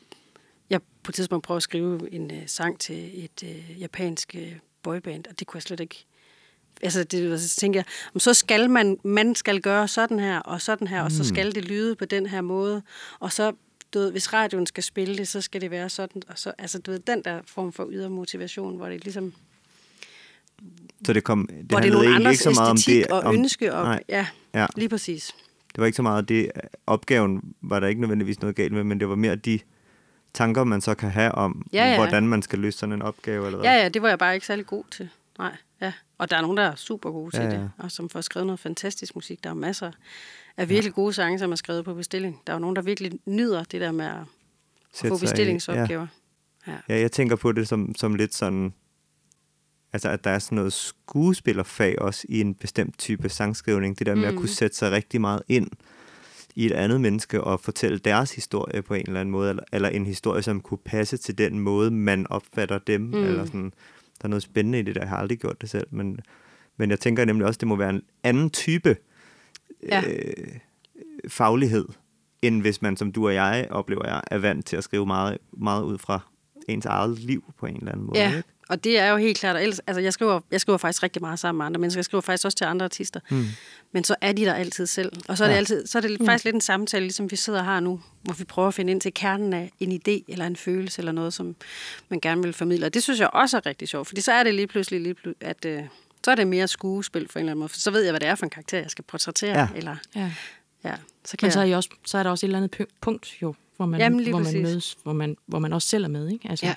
jeg 0.70 0.80
på 1.04 1.12
et 1.12 1.16
tidspunkt 1.16 1.46
prøvede 1.46 1.58
at 1.58 1.64
skrive 1.64 2.14
en 2.14 2.32
uh, 2.32 2.38
sang 2.46 2.80
til 2.80 3.24
et 3.26 3.44
uh, 3.44 3.82
japansk 3.82 4.36
uh, 4.38 4.48
boyband, 4.84 5.26
og 5.30 5.40
det 5.40 5.48
kunne 5.48 5.58
jeg 5.58 5.64
slet 5.64 5.80
ikke... 5.80 6.06
Altså, 6.82 7.04
det, 7.04 7.42
så 7.42 7.56
tænker 7.60 7.80
jeg, 7.80 7.86
"Jamen, 8.14 8.20
så 8.20 8.34
skal 8.34 8.70
man, 8.70 8.98
man 9.04 9.36
skal 9.36 9.62
gøre 9.62 9.88
sådan 9.88 10.20
her, 10.20 10.40
og 10.40 10.62
sådan 10.62 10.88
her, 10.88 11.02
mm. 11.02 11.06
og 11.06 11.12
så 11.12 11.24
skal 11.24 11.56
det 11.56 11.66
lyde 11.66 11.96
på 11.96 12.06
den 12.06 12.26
her 12.26 12.42
måde, 12.42 12.82
og 13.20 13.32
så, 13.32 13.52
du 13.94 14.00
ved, 14.00 14.12
hvis 14.12 14.34
radioen 14.34 14.66
skal 14.66 14.84
spille 14.84 15.18
det, 15.18 15.28
så 15.28 15.42
skal 15.42 15.62
det 15.62 15.72
være 15.72 15.90
sådan, 15.90 16.22
og 16.28 16.40
så, 16.40 16.52
altså, 16.58 16.80
du 16.80 16.92
ved, 16.92 17.00
den 17.00 17.24
der 17.24 17.40
form 17.46 17.74
for 17.74 17.88
ydre 17.92 18.10
motivation, 18.10 18.78
hvor 18.78 18.90
det 18.90 19.04
ligesom, 19.04 19.34
Så 21.06 21.14
det 21.14 21.24
kom, 21.24 21.48
det 21.48 21.66
hvor 21.70 21.80
det 21.80 21.88
er 21.88 21.94
nogle 21.94 22.16
andres 22.16 22.32
ikke 22.34 22.44
så 22.44 22.50
meget 22.52 22.70
om 22.72 22.78
det. 22.86 23.08
og 23.08 23.20
om, 23.20 23.36
ønske, 23.36 23.74
og, 23.76 23.84
nej, 23.84 24.04
ja, 24.10 24.28
ja, 24.54 24.66
lige 24.76 24.90
præcis. 24.90 25.36
det 25.70 25.78
var 25.80 25.86
ikke 25.86 25.96
så 25.96 26.02
meget 26.02 26.30
det. 26.30 26.52
Opgaven 26.88 27.42
var 27.62 27.80
der 27.80 27.88
ikke 27.88 28.02
nødvendigvis 28.02 28.42
noget 28.42 28.56
galt 28.56 28.74
med, 28.74 28.84
men 28.84 29.00
det 29.00 29.10
var 29.10 29.16
mere 29.16 29.36
de 29.36 29.60
tanker, 30.34 30.64
man 30.64 30.82
så 30.82 30.96
kan 30.96 31.10
have 31.10 31.32
om, 31.32 31.66
Ja, 31.74 31.90
ja. 31.90 31.96
hvordan 31.96 32.28
man 32.28 32.42
skal 32.42 32.60
løse 32.60 32.78
sådan 32.78 32.94
en 32.94 33.02
opgave. 33.02 33.46
Eller 33.46 33.58
hvad. 33.60 33.70
Ja, 33.70 33.76
ja, 33.82 33.90
det 33.90 34.02
var 34.02 34.10
jeg 34.10 34.20
bare 34.20 34.34
ikke 34.34 34.46
særlig 34.48 34.66
god 34.66 34.84
til. 34.92 35.10
Nej, 35.38 35.56
ja. 35.82 35.94
Og 36.18 36.30
der 36.30 36.38
er 36.38 36.42
nogen, 36.42 36.58
der 36.58 36.64
er 36.64 36.76
super 36.76 37.12
gode 37.12 37.32
til 37.32 37.44
Ja, 37.44 37.50
ja, 37.50 37.56
det, 37.56 37.72
og 37.78 37.92
som 37.92 38.10
får 38.10 38.22
skrevet 38.22 38.46
noget 38.48 38.60
fantastisk 38.60 39.16
musik. 39.16 39.44
Der 39.44 39.50
er 39.50 39.54
masser 39.54 39.92
af 40.58 40.70
virkelig 40.70 40.94
gode 40.94 41.14
sange, 41.14 41.40
som 41.40 41.52
er 41.52 41.56
skrevet 41.56 41.86
på 41.86 41.94
bestilling. 41.94 42.42
Der 42.48 42.54
er 42.54 42.56
jo 42.56 42.60
nogen, 42.60 42.76
der 42.76 42.82
virkelig 42.82 43.20
nyder 43.26 43.64
det 43.64 43.82
der 43.82 43.92
med 43.92 44.06
at, 44.06 44.20
Sætte 44.94 45.16
få 45.16 45.20
bestillingsopgaver. 45.20 46.08
Ja. 46.68 46.72
Ja. 46.72 46.78
Ja, 46.90 47.00
jeg 47.00 47.12
tænker 47.12 47.36
på 47.36 47.52
det 47.52 47.68
som, 47.68 47.96
som 47.96 48.16
lidt 48.16 48.36
sådan, 48.36 48.74
altså 49.94 50.10
at 50.10 50.24
der 50.24 50.30
er 50.30 50.40
sådan 50.40 50.56
noget 50.56 50.74
skuespillerfag 50.74 52.02
også 52.02 52.26
i 52.30 52.42
en 52.42 52.56
bestemt 52.56 53.00
type 53.00 53.30
sangskrivning. 53.30 54.00
Det 54.00 54.08
der 54.08 54.16
med 54.16 54.32
mm. 54.32 54.38
at 54.38 54.40
kunne 54.40 54.50
sætte 54.50 54.78
sig 54.78 54.92
rigtig 54.92 55.22
meget 55.22 55.44
ind 55.48 55.70
i 56.56 56.66
et 56.66 56.72
andet 56.72 57.02
menneske 57.02 57.44
og 57.44 57.60
fortælle 57.60 57.98
deres 57.98 58.36
historie 58.36 58.82
på 58.82 58.94
en 58.94 59.04
eller 59.08 59.20
anden 59.20 59.32
måde, 59.32 59.50
eller, 59.50 59.64
eller 59.72 59.90
en 59.90 60.06
historie, 60.06 60.42
som 60.42 60.62
kunne 60.62 60.78
passe 60.86 61.18
til 61.18 61.38
den 61.38 61.60
måde, 61.60 61.92
man 61.92 62.28
opfatter 62.28 62.80
dem. 62.80 63.02
Mm. 63.02 63.24
Eller 63.24 63.46
sådan, 63.46 63.74
der 64.22 64.26
er 64.26 64.30
noget 64.30 64.44
spændende 64.44 64.80
i 64.80 64.82
det 64.82 64.96
der. 64.96 65.02
Jeg 65.02 65.10
har 65.10 65.18
aldrig 65.18 65.40
gjort 65.40 65.62
det 65.62 65.70
selv, 65.70 65.88
men, 65.92 66.20
men 66.78 66.90
jeg 66.90 67.00
tænker 67.00 67.26
nemlig 67.26 67.48
også, 67.48 67.58
det 67.58 67.68
må 67.68 67.76
være 67.76 67.90
en 67.90 68.02
anden 68.24 68.50
type 68.50 68.96
Ja. 69.84 70.02
øh, 70.08 70.48
faglighed, 71.28 71.86
end 72.42 72.62
hvis 72.62 72.82
man, 72.82 72.98
som 72.98 73.12
du 73.12 73.28
og 73.28 73.34
jeg 73.34 73.68
oplever, 73.70 74.08
jeg 74.08 74.22
er 74.32 74.38
vant 74.38 74.66
til 74.66 74.78
at 74.78 74.84
skrive 74.84 75.06
meget, 75.06 75.38
meget 75.52 75.84
ud 75.84 75.98
fra 75.98 76.20
ens 76.68 76.86
eget 76.86 77.20
liv 77.20 77.44
på 77.60 77.66
en 77.66 77.76
eller 77.76 77.92
anden 77.92 78.06
måde. 78.06 78.20
ja. 78.20 78.28
Ikke? 78.38 78.44
Og 78.70 78.84
det 78.84 79.00
er 79.00 79.08
jo 79.12 79.18
helt 79.18 79.38
klart, 79.38 79.56
og 79.56 79.62
ellers, 79.64 79.80
altså 79.80 80.02
jeg 80.02 80.14
skriver, 80.14 80.40
jeg 80.52 80.62
skriver 80.62 80.78
faktisk 80.78 81.04
rigtig 81.04 81.22
meget 81.22 81.40
sammen 81.40 81.58
med 81.58 81.66
andre 81.66 81.80
mennesker. 81.80 82.00
Jeg 82.00 82.06
skriver 82.06 82.22
faktisk 82.22 82.46
også 82.46 82.58
til 82.58 82.66
andre 82.66 82.84
artister. 82.84 83.20
Mm. 83.30 83.46
Men 83.92 84.04
så 84.04 84.16
er 84.22 84.32
de 84.32 84.46
der 84.46 84.54
altid 84.54 84.86
selv. 84.86 85.12
Og 85.28 85.38
så 85.38 85.44
er 85.44 85.48
det, 85.48 85.54
Ja. 85.54 85.58
altid, 85.58 85.88
så 85.88 85.98
er 85.98 86.02
det 86.02 86.18
faktisk 86.26 86.44
lidt 86.46 86.56
en 86.56 86.62
samtale, 86.62 87.04
ligesom 87.04 87.32
vi 87.32 87.36
sidder 87.36 87.64
her 87.64 87.80
nu, 87.80 88.02
hvor 88.24 88.34
vi 88.34 88.44
prøver 88.44 88.68
at 88.68 88.74
finde 88.74 88.92
ind 88.92 89.02
til 89.02 89.14
kernen 89.14 89.54
af 89.54 89.72
en 89.80 89.92
idé, 89.92 90.24
eller 90.28 90.48
en 90.48 90.56
følelse, 90.56 91.00
eller 91.00 91.12
noget, 91.12 91.34
som 91.34 91.56
man 92.10 92.20
gerne 92.20 92.44
vil 92.44 92.54
formidle. 92.54 92.86
Og 92.86 92.94
det 92.94 93.04
synes 93.04 93.20
jeg 93.20 93.30
også 93.34 93.58
er 93.58 93.66
rigtig 93.66 93.88
sjovt, 93.88 94.08
fordi 94.08 94.22
så 94.22 94.32
er 94.32 94.44
det 94.44 94.54
lige 94.56 94.68
pludselig, 94.68 95.02
lige 95.02 95.14
pludselig 95.14 95.48
at 95.50 95.66
øh, 95.66 95.84
så 96.24 96.32
er 96.32 96.36
det 96.36 96.48
mere 96.48 96.68
skuespil 96.68 97.28
for 97.30 97.40
en 97.40 97.44
eller 97.44 97.52
anden 97.52 97.60
måde. 97.60 97.70
For 97.70 97.80
så 97.80 97.92
ved 97.92 98.02
jeg, 98.02 98.12
hvad 98.12 98.20
det 98.20 98.28
er 98.30 98.36
for 98.36 98.46
en 98.46 98.50
karakter, 98.50 98.78
jeg 98.80 98.92
skal 98.92 99.04
portrættere. 99.04 99.60
Ja. 99.60 99.68
Eller, 99.76 99.96
Ja. 100.16 100.32
ja, 100.84 100.94
så 101.26 101.38
kan 101.38 101.46
Men 101.46 101.52
så 101.52 101.60
er, 101.60 101.64
I 101.64 101.72
også, 101.72 101.90
så 102.06 102.18
er 102.18 102.24
der 102.24 102.30
også 102.30 102.46
et 102.46 102.48
eller 102.48 102.58
andet 102.58 102.76
pu- 102.82 102.98
punkt, 103.02 103.42
jo, 103.42 103.56
hvor 103.78 103.86
man, 103.86 104.00
Jamen, 104.00 104.30
hvor 104.30 104.38
man 104.38 104.46
præcis. 104.46 104.64
mødes, 104.64 104.98
hvor 105.04 105.14
man, 105.14 105.38
hvor 105.46 105.60
man 105.60 105.74
også 105.74 105.88
selv 105.88 106.04
er 106.04 106.08
med. 106.08 106.30
Ikke? 106.30 106.50
Altså, 106.50 106.66
ja, 106.66 106.74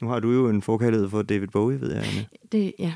Nu 0.00 0.08
har 0.08 0.20
du 0.20 0.32
jo 0.32 0.48
en 0.48 0.62
forkærlighed 0.62 1.08
for 1.10 1.22
David 1.22 1.48
Bowie, 1.48 1.80
ved 1.80 1.92
jeg, 1.94 2.04
Anne. 2.04 2.26
Det, 2.52 2.72
ja. 2.78 2.92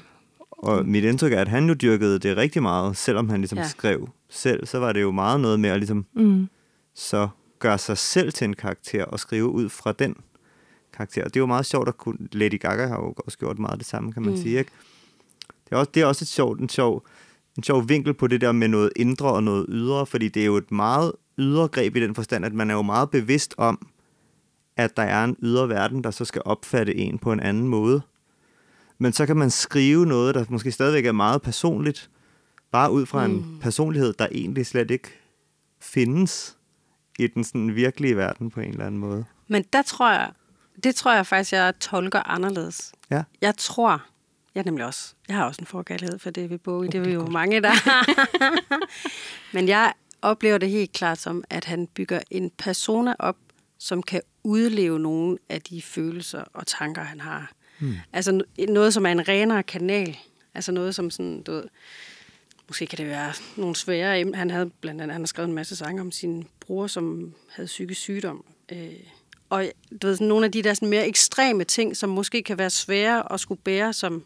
Og 0.51 0.87
mit 0.87 1.05
indtryk 1.05 1.33
er, 1.33 1.41
at 1.41 1.49
han 1.49 1.69
jo 1.69 1.75
dyrkede 1.75 2.19
det 2.19 2.37
rigtig 2.37 2.63
meget, 2.63 2.97
selvom 2.97 3.29
han 3.29 3.41
ligesom 3.41 3.59
ja. 3.59 3.69
skrev 3.69 4.09
selv, 4.29 4.67
så 4.67 4.79
var 4.79 4.93
det 4.93 5.03
jo 5.03 5.11
meget 5.11 5.41
noget 5.41 5.61
med 5.61 5.71
at 5.71 5.79
ligesom 5.79 6.07
Mm. 6.15 6.49
så 6.95 7.29
gøre 7.59 7.79
sig 7.79 7.99
selv 7.99 8.33
til 8.33 8.45
en 8.45 8.55
karakter 8.55 9.05
og 9.05 9.21
skrive 9.21 9.49
ud 9.49 9.69
fra 9.69 9.93
den 9.93 10.17
karakter. 10.93 11.25
Og 11.25 11.35
det 11.35 11.37
er 11.37 11.41
jo 11.43 11.47
meget 11.47 11.67
sjovt 11.67 11.89
at 11.89 11.97
kunne... 11.99 12.19
Lady 12.33 12.61
Gaga 12.61 12.87
har 12.87 12.97
jo 12.97 13.15
også 13.17 13.39
gjort 13.39 13.59
meget 13.59 13.79
det 13.79 13.87
samme, 13.87 14.13
kan 14.13 14.23
man 14.23 14.31
mm. 14.31 14.37
sige, 14.41 14.59
ikke? 14.59 14.71
Det 15.65 15.73
er 15.73 15.77
også, 15.77 15.91
det 15.95 16.03
er 16.03 16.07
også 16.07 16.25
et 16.25 16.29
sjovt, 16.29 16.61
en, 16.61 16.69
sjov, 16.69 17.07
en 17.57 17.63
sjov 17.63 17.89
vinkel 17.89 18.15
på 18.15 18.27
det 18.27 18.41
der 18.41 18.53
med 18.53 18.69
noget 18.69 18.91
indre 18.97 19.33
og 19.33 19.43
noget 19.43 19.67
ydre, 19.69 20.07
fordi 20.07 20.29
det 20.29 20.43
er 20.43 20.47
jo 20.47 20.57
et 20.57 20.73
meget 20.73 21.13
ydre 21.39 21.69
greb 21.69 21.97
i 21.97 22.01
den 22.01 22.15
forstand, 22.15 22.45
at 22.45 22.53
man 22.53 22.71
er 22.71 22.75
jo 22.75 22.83
meget 22.83 23.11
bevidst 23.11 23.55
om, 23.59 23.89
at 24.77 24.97
der 24.97 25.03
er 25.03 25.25
en 25.25 25.37
ydre 25.43 25.69
verden, 25.69 26.05
der 26.05 26.11
så 26.11 26.25
skal 26.25 26.43
opfatte 26.45 26.97
en 26.97 27.19
på 27.19 27.33
en 27.33 27.41
anden 27.41 27.69
måde. 27.69 28.03
Men 28.99 29.13
så 29.13 29.27
kan 29.27 29.37
man 29.37 29.51
skrive 29.51 30.07
noget, 30.07 30.35
der 30.35 30.45
måske 30.49 30.73
stadigvæk 30.73 31.07
er 31.07 31.13
meget 31.13 31.43
personligt, 31.43 32.11
bare 32.71 32.93
ud 32.93 33.07
fra 33.07 33.27
mm. 33.27 33.35
en 33.35 33.59
personlighed, 33.61 34.13
der 34.13 34.27
egentlig 34.33 34.67
slet 34.67 34.91
ikke 34.91 35.09
findes 35.81 36.57
i 37.19 37.27
den 37.27 37.45
sådan 37.45 37.75
virkelige 37.75 38.17
verden 38.17 38.51
på 38.51 38.61
en 38.61 38.71
eller 38.71 38.87
anden 38.87 39.01
måde. 39.01 39.25
Men 39.49 39.65
der 39.73 39.83
tror 39.83 40.13
jeg, 40.13 40.31
det 40.85 40.95
tror 40.95 41.15
jeg 41.15 41.27
faktisk, 41.27 41.53
jeg 41.53 41.75
tolker 41.81 42.31
anderledes. 42.31 42.93
Ja. 43.11 43.23
Jeg 43.41 43.55
tror, 43.57 44.03
jeg 44.55 44.65
nemlig 44.65 44.87
også, 44.87 45.15
jeg 45.29 45.37
har 45.37 45.45
også 45.45 45.63
en 45.63 45.67
forkærlighed 45.67 46.19
for 46.19 46.31
David 46.31 46.59
Bowie, 46.59 46.91
det 46.91 46.99
er 46.99 47.05
vi 47.05 47.13
jo 47.13 47.27
mange, 47.27 47.61
der. 47.61 47.73
Men 49.55 49.69
jeg 49.69 49.93
oplever 50.23 50.59
det 50.59 50.71
helt 50.71 50.93
klart 50.93 51.19
som, 51.19 51.45
at 51.51 51.65
han 51.65 51.87
bygger 51.87 52.21
en 52.31 52.51
persona 52.51 53.15
op 53.19 53.37
som 53.79 54.03
kan 54.03 54.21
udleve 54.45 54.99
nogle 54.99 55.39
af 55.49 55.63
de 55.63 55.83
følelser 55.83 56.45
og 56.53 56.67
tanker, 56.67 57.03
han 57.03 57.21
har. 57.21 57.53
Mm. 57.81 57.95
Altså 58.13 58.43
noget, 58.69 58.95
som 58.95 59.07
er 59.07 59.13
en 59.13 59.29
renere 59.29 59.63
kanal. 59.63 60.17
Altså 60.55 60.73
noget, 60.73 60.95
som 60.95 61.11
sådan, 61.11 61.43
du 61.43 61.53
ved, 61.53 61.65
måske 62.69 62.87
kan 62.87 62.99
det 62.99 63.07
være 63.07 63.33
nogle 63.57 63.77
svære 63.77 64.21
emner. 64.21 64.39
Han 64.39 64.51
havde 64.51 64.71
blandt 64.81 65.01
andet 65.01 65.15
han 65.15 65.23
har 65.23 65.27
skrevet 65.27 65.49
en 65.49 65.55
masse 65.55 65.77
sange 65.77 66.01
om 66.01 66.13
sin 66.13 66.47
bror, 66.61 66.87
som 66.87 67.35
havde 67.49 67.67
psykisk 67.67 68.01
sygdom. 68.01 68.45
Øh, 68.73 68.93
og 69.51 69.65
du 70.03 70.07
ved, 70.07 70.15
sådan 70.15 70.27
nogle 70.27 70.47
af 70.47 70.53
de 70.53 70.63
der 70.63 70.75
sådan 70.75 70.89
mere 70.89 71.07
ekstreme 71.07 71.65
ting, 71.65 71.97
som 71.97 72.11
måske 72.11 72.43
kan 72.43 72.59
være 72.59 72.71
svære 72.71 73.33
at 73.33 73.41
skulle 73.41 73.61
bære 73.61 73.93
som, 73.93 74.25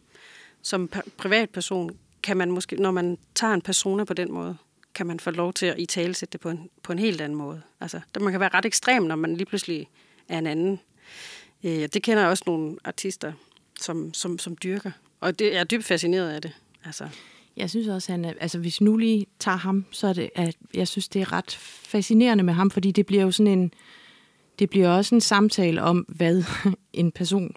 som 0.63 0.89
pri- 0.97 1.11
privatperson, 1.17 1.91
kan 2.23 2.37
man 2.37 2.51
måske, 2.51 2.77
når 2.77 2.91
man 2.91 3.19
tager 3.35 3.55
en 3.55 3.63
persona 3.63 4.05
på 4.05 4.15
den 4.15 4.33
måde, 4.33 4.57
kan 4.95 5.07
man 5.07 5.21
få 5.21 5.31
lov 5.31 5.53
til 5.53 5.67
at 5.67 5.79
i 5.79 5.87
tale 5.87 6.15
sætte 6.15 6.33
det 6.33 6.41
på 6.41 6.51
en, 6.51 6.71
på 6.83 6.93
en 6.93 6.99
helt 6.99 7.21
anden 7.21 7.39
måde. 7.39 7.63
Altså, 7.81 8.01
der 8.15 8.21
man 8.21 8.33
kan 8.33 8.41
være 8.41 8.51
ret 8.55 8.65
ekstrem, 8.65 9.03
når 9.03 9.17
man 9.17 9.37
lige 9.37 9.47
pludselig 9.47 9.89
er 10.29 10.39
en 10.39 10.47
anden. 10.47 10.81
Øh, 11.65 11.89
det 11.95 12.03
kender 12.03 12.23
jeg 12.23 12.31
også 12.31 12.45
nogle 12.47 12.77
artister, 12.85 13.33
som, 13.81 14.15
som, 14.15 14.39
som 14.39 14.57
dyrker. 14.63 14.91
Og 15.21 15.39
det, 15.39 15.53
jeg 15.53 15.61
er 15.61 15.65
dybt 15.65 15.85
fascineret 15.85 16.31
af 16.31 16.43
det. 16.43 16.53
Altså, 16.85 17.09
Jeg 17.57 17.71
synes 17.71 17.89
også, 17.89 18.13
han 18.13 18.25
er, 18.25 18.33
altså 18.41 18.59
hvis 18.59 18.81
vi 18.81 18.85
nu 18.85 18.97
lige 18.97 19.27
tager 19.39 19.57
ham, 19.57 19.85
så 19.91 20.07
er 20.07 20.13
det, 20.13 20.31
at 20.35 20.57
jeg 20.75 20.89
synes, 20.89 21.09
det 21.09 21.23
er 21.23 21.33
ret 21.33 21.51
fascinerende 21.85 22.45
med 22.45 22.55
ham, 22.55 22.71
fordi 22.71 22.93
det 22.93 23.07
bliver 23.07 23.23
jo 23.23 23.31
sådan 23.31 23.59
en, 23.59 23.75
det 24.59 24.71
bliver 24.71 24.89
også 24.89 25.15
en 25.15 25.21
samtale 25.21 25.83
om, 25.83 25.99
hvad 26.09 26.45
en 26.93 27.13
person 27.13 27.57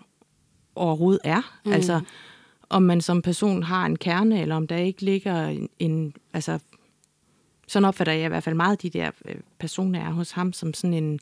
overhovedet 0.76 1.22
er. 1.24 1.60
Mm. 1.66 1.72
Altså, 1.72 2.02
om 2.70 2.84
man 2.84 3.02
som 3.02 3.22
person 3.22 3.64
har 3.64 3.86
en 3.86 3.96
kerne, 3.96 4.42
eller 4.42 4.56
om 4.56 4.68
der 4.68 4.78
ikke 4.78 5.02
ligger 5.02 5.48
en, 5.48 5.70
en 5.80 6.14
altså, 6.34 6.60
sådan 7.68 7.86
opfatter 7.86 8.14
jeg 8.14 8.26
i 8.26 8.28
hvert 8.28 8.44
fald 8.44 8.56
meget 8.56 8.82
de 8.82 8.90
der 8.90 9.12
øh, 9.26 9.36
personer 9.60 10.00
er 10.00 10.12
hos 10.12 10.32
ham, 10.32 10.54
som 10.54 10.74
sådan 10.74 10.94
en, 10.94 11.20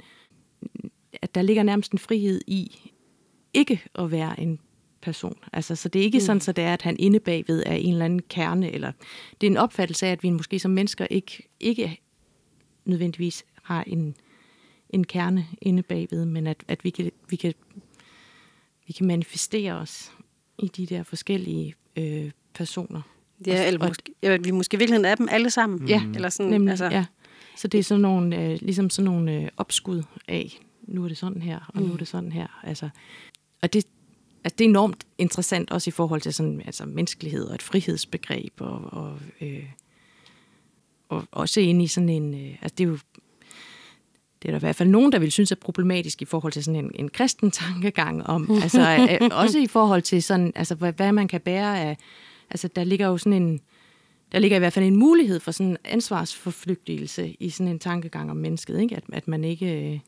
at 1.21 1.36
der 1.36 1.41
ligger 1.41 1.63
nærmest 1.63 1.91
en 1.91 1.99
frihed 1.99 2.41
i 2.47 2.91
ikke 3.54 3.84
at 3.95 4.12
være 4.12 4.39
en 4.39 4.60
person. 5.01 5.38
Altså, 5.54 5.75
så 5.75 5.89
det 5.89 5.99
er 5.99 6.04
ikke 6.04 6.17
mm. 6.17 6.21
sådan, 6.21 6.41
så 6.41 6.51
det 6.51 6.63
er, 6.63 6.73
at 6.73 6.82
han 6.82 6.95
inde 6.99 7.19
bagved 7.19 7.63
er 7.65 7.75
en 7.75 7.93
eller 7.93 8.06
anden 8.06 8.21
kerne, 8.21 8.71
eller 8.71 8.91
det 9.41 9.47
er 9.47 9.51
en 9.51 9.58
opfattelse 9.58 10.08
af, 10.08 10.12
at 10.12 10.23
vi 10.23 10.30
måske 10.30 10.60
som 10.60 10.71
mennesker 10.71 11.08
ikke, 11.10 11.49
ikke 11.60 12.01
nødvendigvis 12.86 13.45
har 13.63 13.84
en, 13.84 14.15
en 14.89 15.04
kerne 15.04 15.47
inde 15.62 15.84
bagved, 15.84 16.25
men 16.25 16.47
at, 16.47 16.63
at 16.67 16.84
vi, 16.84 16.89
kan, 16.89 17.12
vi, 17.30 17.36
kan, 17.36 17.54
vi 18.88 18.93
kan 18.93 19.08
manifestere 19.08 19.73
os 19.73 20.12
i 20.60 20.67
de 20.67 20.86
der 20.86 21.04
forskellige 21.04 21.75
øh, 21.95 22.32
personer. 22.54 23.01
Ja, 23.47 23.67
eller 23.67 23.88
måske, 23.88 24.13
ja, 24.23 24.38
vi 24.38 24.51
måske 24.51 24.75
i 24.75 24.77
virkeligheden 24.77 25.06
er 25.06 25.15
dem 25.15 25.27
alle 25.32 25.49
sammen. 25.49 25.88
Ja, 25.88 26.04
Eller 26.15 26.30
sådan, 26.30 26.51
Nemlig, 26.51 26.69
altså, 26.69 26.86
altså. 26.86 26.97
ja. 26.97 27.06
Så 27.58 27.67
det 27.67 27.80
er 27.80 27.84
sådan 27.84 28.01
nogle, 28.01 28.43
øh, 28.43 28.60
ligesom 28.62 28.89
sådan 28.89 29.12
nogle 29.12 29.34
øh, 29.34 29.47
opskud 29.58 30.04
af, 30.27 30.60
nu 30.88 31.04
er 31.04 31.08
det 31.08 31.17
sådan 31.17 31.41
her, 31.41 31.71
og 31.73 31.82
mm. 31.82 31.88
nu 31.88 31.93
er 31.93 31.97
det 31.97 32.08
sådan 32.08 32.32
her. 32.32 32.62
Altså, 32.63 32.89
og 33.62 33.73
det, 33.73 33.88
altså, 34.43 34.56
det 34.58 34.65
er 34.65 34.69
enormt 34.69 35.08
interessant 35.17 35.71
også 35.71 35.89
i 35.89 35.91
forhold 35.91 36.21
til 36.21 36.34
sådan, 36.34 36.62
altså, 36.65 36.86
menneskelighed 36.86 37.45
og 37.45 37.56
et 37.56 37.62
frihedsbegreb, 37.62 38.54
og, 38.60 38.93
og, 38.93 39.19
øh, 39.41 39.63
og 41.10 41.27
også 41.32 41.62
ind 41.62 41.82
i 41.82 41.88
sådan 41.88 42.10
en, 42.10 42.34
øh, 42.34 42.58
altså 42.62 42.75
det 42.77 42.84
er 42.84 42.88
jo, 42.88 42.97
det 44.41 44.47
er 44.47 44.51
der 44.51 44.58
i 44.58 44.60
hvert 44.60 44.75
fald 44.75 44.89
nogen, 44.89 45.12
der 45.12 45.19
vil 45.19 45.32
synes 45.32 45.51
er 45.51 45.56
problematisk 45.56 46.21
i 46.21 46.25
forhold 46.25 46.54
til 46.54 46.63
sådan 46.63 46.86
en, 46.86 46.91
en 46.95 47.10
kristen 47.10 47.51
tankegang 47.62 48.27
om, 48.27 48.51
altså 48.63 49.08
øh, 49.21 49.30
også 49.32 49.60
i 49.60 49.67
forhold 49.67 50.01
til 50.01 50.23
sådan, 50.23 50.51
altså 50.56 50.75
hvad, 50.75 50.93
hvad 50.93 51.12
man 51.12 51.27
kan 51.27 51.41
bære 51.41 51.80
af, 51.80 51.97
altså 52.52 52.68
der 52.68 52.84
ligger 52.84 53.08
jo 53.08 53.18
sådan 53.18 53.42
en, 53.42 53.62
der 54.32 54.40
ligger 54.40 54.58
i 54.58 54.60
hvert 54.60 54.74
fald 54.74 54.86
en 54.86 54.96
mulighed 54.96 55.40
for 55.40 55.52
sådan 55.52 55.70
en 55.70 55.78
ansvarsforflygtigelse 55.84 57.36
i 57.40 57.50
sådan 57.50 57.72
en 57.72 57.80
tankegang 57.80 58.32
om 58.32 58.38
mennesket, 58.38 58.82
ikke? 58.82 58.96
At, 58.96 59.04
at, 59.14 59.28
man 59.28 59.44
ikke, 59.44 59.94
øh, 59.94 60.00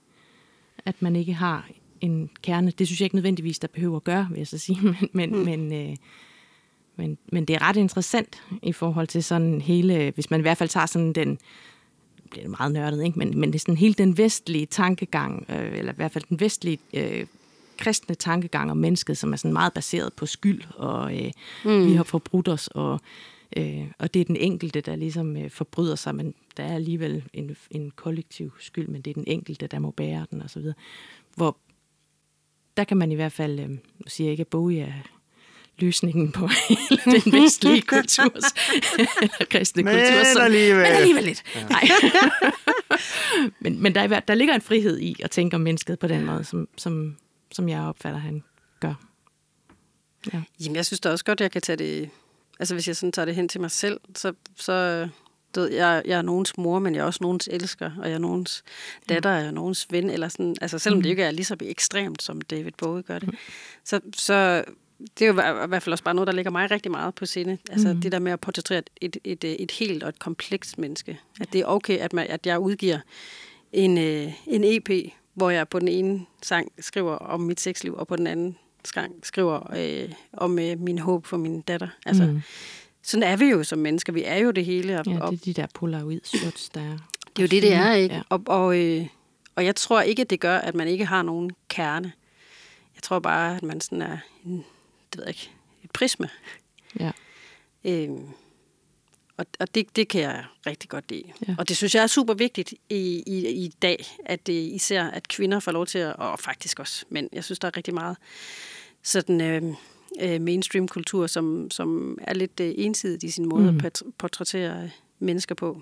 at 0.86 1.02
man 1.02 1.16
ikke 1.16 1.34
har 1.34 1.70
en 2.02 2.30
kerne. 2.42 2.72
Det 2.72 2.88
synes 2.88 3.02
jeg 3.02 3.06
ikke 3.06 3.16
nødvendigvis, 3.16 3.60
der 3.60 3.68
behøver 3.68 3.96
at 3.96 4.04
gøre, 4.04 4.28
vil 4.30 4.38
jeg 4.38 4.48
så 4.48 4.58
sige. 4.58 4.80
Men, 4.84 5.10
men, 5.14 5.30
mm. 5.30 5.46
men, 5.46 5.74
øh, 5.74 5.96
men, 6.96 7.18
men 7.32 7.46
det 7.46 7.54
er 7.54 7.62
ret 7.62 7.78
interessant 7.78 8.44
i 8.64 8.72
forhold 8.72 9.08
til 9.08 9.24
sådan 9.24 9.62
hele, 9.62 10.12
hvis 10.16 10.32
man 10.32 10.40
i 10.40 10.42
hvert 10.42 10.58
fald 10.58 10.70
tager 10.70 10.86
sådan 10.86 11.14
den, 11.14 11.30
det 12.16 12.30
bliver 12.30 12.48
meget 12.48 12.72
nørdet, 12.72 13.06
ikke? 13.06 13.20
Men, 13.20 13.40
men 13.40 13.50
det 13.50 13.56
er 13.56 13.60
sådan 13.60 13.78
hele 13.78 13.94
den 13.94 14.18
vestlige 14.18 14.66
tankegang, 14.66 15.46
øh, 15.50 15.78
eller 15.78 15.92
i 15.92 15.96
hvert 15.96 16.12
fald 16.12 16.24
den 16.30 16.40
vestlige 16.40 16.80
øh, 16.94 17.26
kristne 17.84 18.16
tankegang 18.16 18.72
om 18.72 18.78
mennesket, 18.78 19.18
som 19.18 19.34
er 19.34 19.38
sådan 19.38 19.54
meget 19.54 19.74
baseret 19.74 20.14
på 20.14 20.26
skyld, 20.26 20.62
og 20.76 21.16
øh, 21.18 21.32
mm. 21.66 21.88
vi 21.88 21.94
har 21.94 22.04
forbrudt 22.04 22.48
os, 22.48 22.68
og, 22.68 23.00
øh, 23.58 23.86
og 24.00 24.14
det 24.14 24.20
er 24.20 24.26
den 24.26 24.36
enkelte, 24.36 24.82
der 24.82 24.96
ligesom 24.96 25.38
øh, 25.38 25.50
forbryder 25.50 25.96
sig, 25.96 26.16
men 26.16 26.34
der 26.58 26.64
er 26.64 26.76
alligevel 26.76 27.24
en, 27.34 27.56
en 27.72 27.92
kollektiv 27.92 28.52
skyld, 28.60 28.88
men 28.88 29.02
det 29.02 29.12
er 29.12 29.16
den 29.16 29.28
enkelte, 29.28 29.68
der 29.68 29.80
må 29.80 29.92
bære 29.92 30.26
den, 30.32 30.42
og 30.42 30.50
så 30.50 30.60
videre. 30.60 30.76
Hvor 31.36 31.58
der 32.78 32.84
kan 32.84 32.98
man 32.98 33.12
i 33.12 33.16
hvert 33.16 33.32
fald, 33.32 33.60
øh, 33.60 33.70
siger 34.08 34.28
jeg 34.28 34.32
ikke, 34.32 34.42
at 34.42 34.48
Bowie 34.48 34.82
er 34.82 34.94
løsningen 35.80 36.32
på 36.32 36.48
hele 36.70 37.02
den 37.06 37.32
vestlige 37.42 37.82
kulturs, 37.82 38.44
eller 39.22 39.46
kristne 39.50 39.84
Men 39.84 39.94
kultur. 39.94 40.42
alligevel. 40.42 40.84
Men 40.84 40.86
alligevel 40.86 41.24
lidt. 41.24 41.44
Ja. 41.56 41.68
Nej. 41.68 41.84
men 43.62 43.82
men 43.82 43.96
der, 43.96 44.02
er, 44.02 44.20
der 44.20 44.36
ligger 44.36 44.56
en 44.56 44.62
frihed 44.62 45.00
i 45.00 45.16
at 45.24 45.32
tænke 45.32 45.56
om 45.56 45.62
mennesket 45.62 46.00
på 46.00 46.08
den 46.08 46.26
måde, 46.26 46.44
som, 46.44 46.68
som, 46.78 47.16
som 47.54 47.70
jeg 47.70 47.82
opfatter, 47.82 48.20
han 48.20 48.44
gør. 48.80 48.94
Ja. 50.34 50.44
Jamen, 50.60 50.76
jeg 50.76 50.86
synes 50.86 51.00
da 51.00 51.10
også 51.10 51.26
godt, 51.26 51.42
at 51.42 51.44
jeg 51.44 51.52
kan 51.52 51.62
tage 51.62 51.78
det... 51.78 52.10
Altså, 52.60 52.76
hvis 52.76 52.88
jeg 52.88 52.96
sådan 52.96 53.12
tager 53.12 53.26
det 53.26 53.36
hen 53.36 53.50
til 53.50 53.62
mig 53.62 53.72
selv, 53.72 54.00
så... 54.16 54.34
så 54.56 55.08
du 55.56 55.60
ved, 55.60 55.72
jeg, 55.72 56.02
jeg 56.06 56.18
er 56.18 56.22
nogens 56.22 56.58
mor, 56.58 56.80
men 56.80 56.96
jeg 56.96 57.02
er 57.02 57.06
også 57.06 57.20
nogens 57.22 57.50
elsker, 57.52 57.92
og 58.00 58.10
jeg 58.10 58.14
er 58.14 58.20
nogens 58.20 58.64
datter, 59.10 59.30
og 59.30 59.38
jeg 59.38 59.46
er 59.46 59.52
nogens 59.52 59.88
ven, 59.90 60.10
eller 60.10 60.28
sådan, 60.28 60.56
altså 60.62 60.80
selvom 60.80 61.02
det 61.02 61.10
ikke 61.10 61.24
er 61.24 61.32
lige 61.32 61.46
så 61.46 61.56
ekstremt, 61.62 62.24
som 62.24 62.42
David 62.42 62.72
Bowie 62.78 63.04
gør 63.04 63.20
det, 63.20 63.30
så, 63.84 64.00
så 64.16 64.64
det 65.20 65.28
er 65.28 65.34
jo 65.34 65.64
i 65.64 65.68
hvert 65.68 65.84
fald 65.84 65.94
også 65.94 66.04
bare 66.04 66.14
noget, 66.14 66.28
der 66.28 66.34
ligger 66.34 66.52
mig 66.52 66.72
rigtig 66.72 66.92
meget 66.92 67.16
på 67.16 67.26
sinde. 67.26 67.58
Altså 67.70 67.94
mm. 67.94 68.02
det 68.02 68.12
der 68.12 68.20
med 68.20 68.32
at 68.32 68.40
portrættere 68.40 68.78
et, 68.78 68.90
et, 69.02 69.18
et, 69.44 69.62
et 69.64 69.72
helt 69.72 70.04
og 70.04 70.10
et 70.10 70.20
komplekst 70.20 70.78
menneske. 70.78 71.20
At 71.42 71.54
det 71.54 71.62
er 71.62 71.66
okay, 71.66 71.98
at, 71.98 72.14
man, 72.14 72.28
at 72.30 72.46
jeg 72.46 72.60
udgiver 72.60 73.00
en, 73.74 73.98
øh, 73.98 74.34
en 74.48 74.64
EP, 74.64 74.90
hvor 75.34 75.50
jeg 75.50 75.68
på 75.68 75.80
den 75.80 75.88
ene 75.88 76.26
sang 76.42 76.72
skriver 76.80 77.16
om 77.16 77.42
mit 77.42 77.60
sexliv, 77.60 77.96
og 77.96 78.08
på 78.08 78.16
den 78.16 78.28
anden 78.28 78.58
sang 78.86 79.16
skriver 79.24 79.76
øh, 79.76 80.14
om 80.34 80.60
øh, 80.60 80.80
min 80.80 81.00
håb 81.00 81.26
for 81.26 81.38
min 81.38 81.62
datter. 81.62 81.88
Altså, 82.06 82.26
mm. 82.26 82.42
Sådan 83.04 83.24
er 83.24 83.36
vi 83.36 83.46
jo 83.46 83.64
som 83.64 83.80
mennesker. 83.80 84.14
Vi 84.14 84.24
er 84.24 84.38
jo 84.38 84.52
det 84.52 84.66
hele. 84.66 85.00
Og, 85.00 85.06
ja, 85.06 85.14
det 85.14 85.22
er 85.22 85.30
de 85.46 85.54
der 85.54 85.68
polaroid-shots, 85.74 86.70
der 86.70 86.82
er. 86.82 86.98
det 87.36 87.40
er 87.40 87.44
jo 87.44 87.48
det, 87.48 87.64
det 87.64 87.74
er, 87.74 87.94
ikke? 87.94 88.16
Ja. 88.16 88.22
Og, 88.30 88.42
og, 88.46 88.80
øh, 88.80 89.08
og 89.56 89.66
jeg 89.66 89.76
tror 89.76 90.02
ikke, 90.02 90.22
at 90.22 90.30
det 90.30 90.40
gør, 90.40 90.58
at 90.58 90.76
man 90.76 90.88
ikke 90.88 91.06
har 91.06 91.22
nogen 91.22 91.52
kerne. 91.70 92.12
Jeg 92.96 93.04
tror 93.04 93.20
bare, 93.20 93.58
at 93.58 93.64
man 93.64 93.82
sådan 93.82 94.02
er 94.02 94.18
en, 94.46 94.66
det 95.12 95.18
ved 95.18 95.24
jeg 95.24 95.30
ikke, 95.30 95.52
et 95.84 95.92
prisme. 95.92 96.30
Ja. 97.00 97.12
Øhm, 97.84 98.28
og 99.60 99.64
og 99.64 99.76
det, 99.76 99.96
det 99.96 100.08
kan 100.08 100.22
jeg 100.22 100.46
rigtig 100.68 100.90
godt 100.90 101.10
lide. 101.12 101.24
Ja. 101.48 101.56
Og 101.58 101.70
det 101.70 101.78
synes 101.78 101.96
jeg 101.96 102.04
er 102.04 102.08
super 102.08 102.34
vigtigt 102.34 102.74
i, 102.90 103.24
i, 103.28 103.48
i 103.48 103.68
dag, 103.82 104.06
at 104.26 104.48
det, 104.48 104.54
især 104.54 105.04
at 105.04 105.28
kvinder 105.28 105.60
får 105.60 105.72
lov 105.72 105.86
til 105.86 106.00
at, 106.00 106.16
og 106.16 106.40
faktisk 106.40 106.80
også 106.80 107.06
mænd, 107.10 107.30
jeg 107.34 107.44
synes, 107.44 107.60
der 107.60 107.68
er 107.68 107.78
rigtig 107.78 107.94
meget 107.94 108.18
sådan 109.04 109.42
øh, 109.42 109.62
øh, 110.22 110.42
mainstream-kultur, 110.42 111.28
som, 111.28 111.72
som 111.72 112.18
er 112.22 112.34
lidt 112.34 112.60
øh, 112.60 112.74
ensidigt 112.78 113.24
i 113.24 113.32
sin 113.32 113.46
måde 113.46 113.72
Mm. 113.72 113.82
at 113.86 114.04
portrættere 114.18 114.90
mennesker 115.20 115.56
på. 115.56 115.82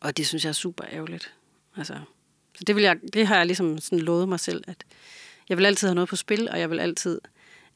Og 0.00 0.16
det 0.16 0.26
synes 0.26 0.44
jeg 0.44 0.48
er 0.48 0.52
super 0.54 0.84
ærgerligt. 0.92 1.32
Altså, 1.76 1.94
så 2.54 2.64
det, 2.66 2.76
vil 2.76 2.84
jeg, 2.84 2.96
det 3.12 3.26
har 3.26 3.36
jeg 3.36 3.46
ligesom 3.46 3.78
sådan 3.78 4.00
lovet 4.00 4.28
mig 4.28 4.40
selv, 4.40 4.64
at 4.66 4.84
jeg 5.48 5.58
vil 5.58 5.66
altid 5.66 5.88
have 5.88 5.94
noget 5.94 6.08
på 6.08 6.16
spil, 6.16 6.48
og 6.50 6.60
jeg 6.60 6.70
vil 6.70 6.80
altid 6.80 7.20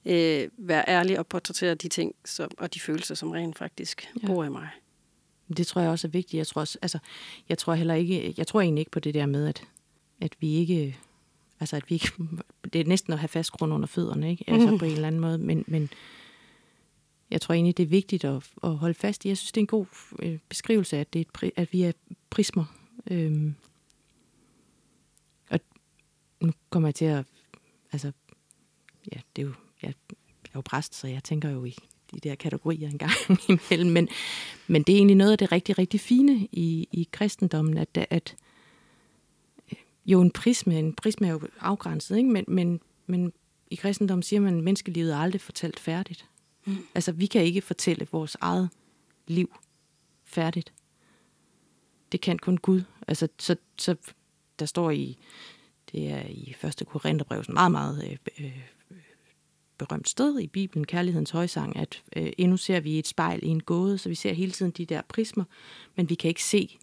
øh, 0.07 0.49
være 0.59 0.85
ærlig 0.89 1.19
og 1.19 1.27
portrættere 1.27 1.75
de 1.75 1.89
ting 1.89 2.15
som, 2.25 2.51
og 2.59 2.75
de 2.75 2.81
følelser, 2.81 3.15
som 3.15 3.31
rent 3.31 3.59
faktisk 3.59 4.09
Ja. 4.23 4.27
bor 4.27 4.45
i 4.45 4.49
mig. 4.49 4.69
Det 5.57 5.67
tror 5.67 5.81
jeg 5.81 5.91
også 5.91 6.07
er 6.07 6.11
vigtigt. 6.11 6.39
Jeg 6.39 6.47
tror, 6.47 6.61
også, 6.61 6.79
altså, 6.83 6.99
jeg 7.49 7.59
tror 7.59 7.75
heller 7.75 7.95
ikke, 7.95 8.35
jeg 8.37 8.47
tror 8.47 8.61
egentlig 8.61 8.81
ikke 8.83 8.91
på 8.91 9.01
det 9.01 9.15
der 9.15 9.27
med, 9.27 9.47
at, 9.49 9.63
at 10.21 10.33
vi 10.41 10.55
ikke, 10.55 10.99
altså 11.61 11.77
at 11.77 11.85
vi 11.91 11.95
ikke, 11.95 12.13
det 12.73 12.81
er 12.81 12.85
næsten 12.85 13.13
at 13.13 13.19
have 13.19 13.29
fast 13.29 13.51
grund 13.51 13.73
under 13.73 13.87
fødderne, 13.87 14.31
ikke? 14.31 14.45
Altså 14.47 14.77
på 14.79 14.85
en 14.85 14.93
eller 14.93 15.07
anden 15.07 15.21
måde, 15.21 15.39
men, 15.39 15.65
men 15.69 15.91
jeg 17.31 17.41
tror 17.41 17.53
egentlig, 17.55 17.77
det 17.77 17.83
er 17.83 17.87
vigtigt 17.87 18.25
at, 18.25 18.51
at 18.63 18.77
holde 18.77 18.95
fast 18.95 19.25
i. 19.25 19.29
Jeg 19.29 19.37
synes, 19.39 19.53
det 19.53 19.61
er 19.61 19.63
en 19.63 19.67
god 19.67 19.87
øh, 20.19 20.39
beskrivelse 20.49 20.97
af, 20.97 21.01
at, 21.01 21.13
det 21.13 21.27
er 21.43 21.47
et, 21.47 21.53
at 21.57 21.73
vi 21.73 21.83
er 21.83 21.93
prismer. 22.31 22.65
Øhm, 23.11 23.55
og 25.51 25.61
nu 26.41 26.53
kommer 26.71 26.89
jeg 26.89 26.95
til 26.95 27.05
at, 27.05 27.25
altså, 27.93 28.13
ja, 29.13 29.21
det 29.37 29.43
er 29.43 29.47
jo, 29.47 29.53
jeg 29.83 29.95
er 30.45 30.51
jo 30.55 30.61
præst, 30.61 30.95
så 30.95 31.07
jeg 31.07 31.25
tænker 31.25 31.51
jo 31.51 31.65
i 31.65 31.77
de 32.15 32.21
der 32.21 32.35
kategorier 32.35 32.89
en 32.89 32.99
gang 32.99 33.13
imellem, 33.49 33.91
men, 33.91 34.09
men 34.67 34.83
det 34.83 34.93
er 34.93 34.97
egentlig 34.97 35.17
noget 35.17 35.33
af 35.33 35.39
det 35.39 35.53
rigtig, 35.53 35.79
rigtig 35.79 36.01
fine 36.01 36.49
i, 36.53 36.89
i 36.93 37.09
kristendommen, 37.13 37.79
at, 37.79 38.07
at 38.11 38.37
øh, 39.73 39.79
jo 40.07 40.21
en 40.21 40.31
prisme, 40.31 40.79
en 40.79 40.95
prisme 40.95 41.27
er 41.27 41.33
jo 41.33 41.41
afgrænset, 41.61 42.17
ikke? 42.17 42.31
Men, 42.31 42.45
men, 42.49 42.81
men 43.07 43.33
i 43.71 43.75
kristendommen 43.75 44.23
siger 44.23 44.41
man, 44.41 44.59
at 44.59 44.65
menneskelivet 44.65 45.13
er 45.13 45.19
aldrig 45.19 45.41
fortalt 45.41 45.81
færdigt. 45.81 46.27
Mm. 46.65 46.77
Altså, 46.95 47.13
vi 47.13 47.27
kan 47.27 47.43
ikke 47.43 47.61
fortælle 47.61 48.07
vores 48.13 48.37
eget 48.41 48.71
liv 49.27 49.57
færdigt. 50.25 50.73
Det 52.13 52.21
kan 52.21 52.39
kun 52.39 52.57
Gud. 52.57 52.83
Altså, 53.09 53.29
så, 53.39 53.57
så 53.79 53.97
der 54.59 54.67
står 54.67 54.91
i 54.91 55.19
Det 55.93 56.11
er 56.11 56.23
i 56.29 56.55
første 56.59 56.85
Korintherbrev, 56.85 57.45
sådan 57.45 57.55
meget, 57.55 57.73
meget 57.73 58.05
øh, 58.05 58.45
øh, 58.45 58.61
berømt 59.87 60.09
sted 60.09 60.39
i 60.39 60.47
Bibelen, 60.47 60.87
Kærlighedens 60.87 61.31
højsang, 61.31 61.77
at 61.77 62.03
øh, 62.17 62.33
endnu 62.39 62.57
ser 62.57 62.81
vi 62.81 62.99
et 62.99 63.07
spejl 63.07 63.41
i 63.43 63.47
en 63.49 63.63
gåde, 63.63 63.99
så 63.99 64.09
vi 64.09 64.15
ser 64.15 64.33
hele 64.33 64.53
tiden 64.53 64.71
de 64.73 64.87
der 64.87 65.03
prismer, 65.09 65.45
men 65.97 66.09
vi 66.09 66.15
kan 66.15 66.29
ikke 66.29 66.45
se 66.45 66.79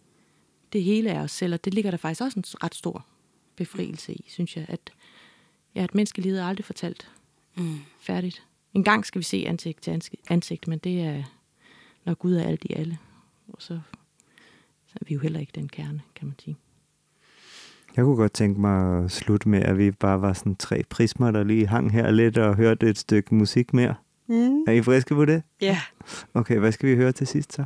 det 0.74 0.84
hele 0.84 1.12
af 1.12 1.20
os 1.20 1.32
selv, 1.32 1.54
og 1.54 1.66
det 1.66 1.74
ligger 1.74 1.92
der 1.92 1.98
faktisk 1.98 2.22
også 2.22 2.40
en 2.40 2.44
ret 2.64 2.76
stor 2.76 3.06
befrielse 3.56 4.14
i, 4.14 4.26
synes 4.28 4.58
jeg, 4.58 4.66
at, 4.70 4.92
ja, 5.76 5.84
at 5.84 5.96
menneskelivet 5.96 6.40
er 6.40 6.46
aldrig 6.46 6.66
fortalt 6.66 7.12
Mm. 7.56 7.80
færdigt. 8.00 8.44
En 8.74 8.84
gang 8.84 9.06
skal 9.06 9.20
vi 9.20 9.24
se 9.24 9.44
ansigt 9.48 9.82
til 9.82 9.92
ansigt, 9.92 10.22
ansigt 10.30 10.68
men 10.68 10.80
det 10.80 11.02
er, 11.02 11.24
når 12.06 12.14
Gud 12.14 12.34
er 12.36 12.44
alt 12.44 12.66
i 12.66 12.74
alle. 12.74 12.98
Og 13.48 13.62
så, 13.62 13.80
så 14.88 14.94
er 15.02 15.06
vi 15.08 15.14
jo 15.14 15.20
heller 15.20 15.40
ikke 15.40 15.52
den 15.56 15.70
kerne, 15.70 16.02
kan 16.16 16.28
man 16.28 16.36
sige. 16.40 16.58
Jeg 17.98 18.06
kunne 18.06 18.16
godt 18.16 18.34
tænke 18.34 18.62
mig 18.62 19.04
at 19.04 19.12
slutte 19.12 19.50
med, 19.50 19.62
at 19.62 19.78
vi 19.78 19.92
bare 19.92 20.22
var 20.22 20.34
sådan 20.34 20.56
tre 20.56 20.84
prismer, 20.90 21.32
der 21.32 21.44
lige 21.44 21.68
hang 21.68 21.92
her 21.92 22.12
lidt 22.12 22.38
og 22.38 22.56
hørte 22.56 22.90
et 22.90 22.98
stykke 22.98 23.36
musik 23.36 23.74
mere. 23.74 23.96
Mm. 24.28 24.64
Er 24.68 24.72
I 24.72 24.82
friske 24.82 25.16
på 25.16 25.26
det? 25.26 25.44
Ja. 25.62 25.82
Okay, 26.34 26.58
hvad 26.58 26.72
skal 26.72 26.90
vi 26.90 26.96
høre 26.96 27.12
til 27.12 27.28
sidst 27.28 27.54
så? 27.54 27.66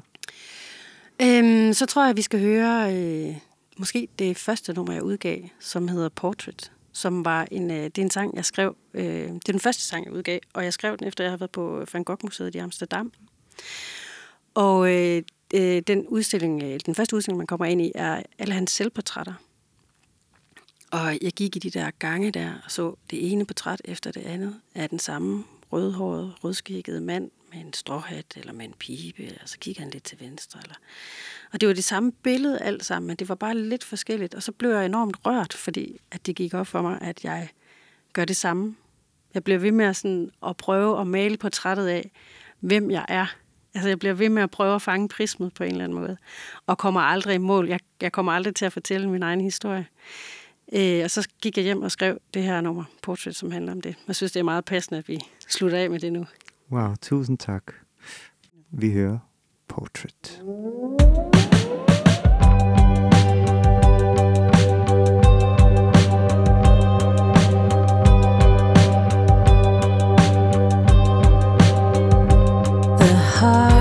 Øhm, 1.21 1.73
så 1.73 1.85
tror 1.85 2.01
jeg, 2.01 2.09
at 2.09 2.17
vi 2.17 2.21
skal 2.21 2.39
høre 2.39 2.95
øh, 2.95 3.35
måske 3.77 4.07
det 4.19 4.37
første 4.37 4.73
nummer, 4.73 4.93
jeg 4.93 5.03
udgav, 5.03 5.39
som 5.59 5.87
hedder 5.87 6.09
Portrait. 6.09 6.71
Som 6.91 7.25
var 7.25 7.47
en, 7.51 7.71
øh, 7.71 7.83
det 7.83 7.97
er 7.97 8.01
en 8.01 8.09
sang, 8.09 8.35
jeg 8.35 8.45
skrev. 8.45 8.75
Øh, 8.93 9.03
det 9.05 9.49
er 9.49 9.51
den 9.51 9.59
første 9.59 9.83
sang, 9.83 10.05
jeg 10.05 10.13
udgav, 10.13 10.39
og 10.53 10.63
jeg 10.63 10.73
skrev 10.73 10.97
den 10.97 11.07
efter, 11.07 11.23
jeg 11.23 11.31
har 11.31 11.37
været 11.37 11.51
på 11.51 11.85
Van 11.93 12.03
Gogh-museet 12.03 12.55
i 12.55 12.57
Amsterdam. 12.57 13.11
Og 14.53 14.95
øh, 14.95 15.23
øh, 15.53 15.81
den 15.87 16.07
udstilling, 16.07 16.63
øh, 16.63 16.79
den 16.85 16.95
første 16.95 17.15
udstilling, 17.15 17.37
man 17.37 17.47
kommer 17.47 17.65
ind 17.65 17.81
i, 17.81 17.91
er 17.95 18.21
alle 18.39 18.53
hans 18.53 18.71
selvportrætter. 18.71 19.33
Og 20.91 21.17
jeg 21.21 21.31
gik 21.31 21.55
i 21.55 21.59
de 21.59 21.69
der 21.69 21.91
gange 21.99 22.31
der 22.31 22.53
og 22.65 22.71
så 22.71 22.95
det 23.09 23.31
ene 23.31 23.45
portræt 23.45 23.81
efter 23.85 24.11
det 24.11 24.21
andet 24.21 24.55
af 24.75 24.89
den 24.89 24.99
samme 24.99 25.43
rødhårede, 25.71 26.33
rødskækkede 26.43 27.01
mand 27.01 27.31
med 27.53 27.61
en 27.61 27.73
stråhat 27.73 28.25
eller 28.35 28.53
med 28.53 28.65
en 28.65 28.73
pibe, 28.79 29.37
og 29.41 29.49
så 29.49 29.57
kiggede 29.59 29.83
han 29.83 29.91
lidt 29.91 30.03
til 30.03 30.19
venstre. 30.19 30.59
Eller... 30.63 30.75
Og 31.53 31.61
det 31.61 31.67
var 31.67 31.73
det 31.73 31.83
samme 31.83 32.11
billede 32.11 32.59
alt 32.59 32.85
sammen, 32.85 33.07
men 33.07 33.15
det 33.15 33.29
var 33.29 33.35
bare 33.35 33.57
lidt 33.57 33.83
forskelligt. 33.83 34.35
Og 34.35 34.43
så 34.43 34.51
blev 34.51 34.69
jeg 34.69 34.85
enormt 34.85 35.17
rørt, 35.25 35.53
fordi 35.53 35.99
at 36.11 36.25
det 36.25 36.35
gik 36.35 36.53
op 36.53 36.67
for 36.67 36.81
mig, 36.81 36.97
at 37.01 37.23
jeg 37.23 37.49
gør 38.13 38.25
det 38.25 38.35
samme. 38.35 38.75
Jeg 39.33 39.43
bliver 39.43 39.59
ved 39.59 39.71
med 39.71 39.85
at, 39.85 39.95
sådan, 39.95 40.31
at 40.47 40.57
prøve 40.57 41.01
at 41.01 41.07
male 41.07 41.37
portrættet 41.37 41.87
af, 41.87 42.11
hvem 42.59 42.91
jeg 42.91 43.05
er. 43.07 43.25
Altså 43.73 43.87
jeg 43.87 43.99
bliver 43.99 44.13
ved 44.13 44.29
med 44.29 44.43
at 44.43 44.51
prøve 44.51 44.75
at 44.75 44.81
fange 44.81 45.07
prismet 45.07 45.53
på 45.53 45.63
en 45.63 45.71
eller 45.71 45.83
anden 45.83 45.99
måde. 45.99 46.17
Og 46.67 46.77
kommer 46.77 47.01
aldrig 47.01 47.35
i 47.35 47.37
mål. 47.37 47.67
Jeg, 47.67 47.79
jeg 48.01 48.11
kommer 48.11 48.31
aldrig 48.31 48.55
til 48.55 48.65
at 48.65 48.73
fortælle 48.73 49.09
min 49.09 49.23
egen 49.23 49.41
historie. 49.41 49.87
Øh, 50.71 51.03
og 51.03 51.11
så 51.11 51.29
gik 51.41 51.57
jeg 51.57 51.63
hjem 51.63 51.81
og 51.81 51.91
skrev 51.91 52.17
det 52.33 52.43
her 52.43 52.61
nummer, 52.61 52.83
Portrait, 53.01 53.35
som 53.35 53.51
handler 53.51 53.71
om 53.71 53.81
det. 53.81 53.95
Jeg 54.07 54.15
synes, 54.15 54.31
det 54.31 54.39
er 54.39 54.43
meget 54.43 54.65
passende, 54.65 54.97
at 54.97 55.07
vi 55.07 55.19
slutter 55.49 55.77
af 55.77 55.89
med 55.89 55.99
det 55.99 56.13
nu. 56.13 56.25
Wow, 56.71 56.95
tusind 57.01 57.37
tak. 57.37 57.63
Vi 58.71 58.91
hører 58.91 59.17
Portrait. 59.67 60.41
The 72.99 73.15
harsh 73.15 73.80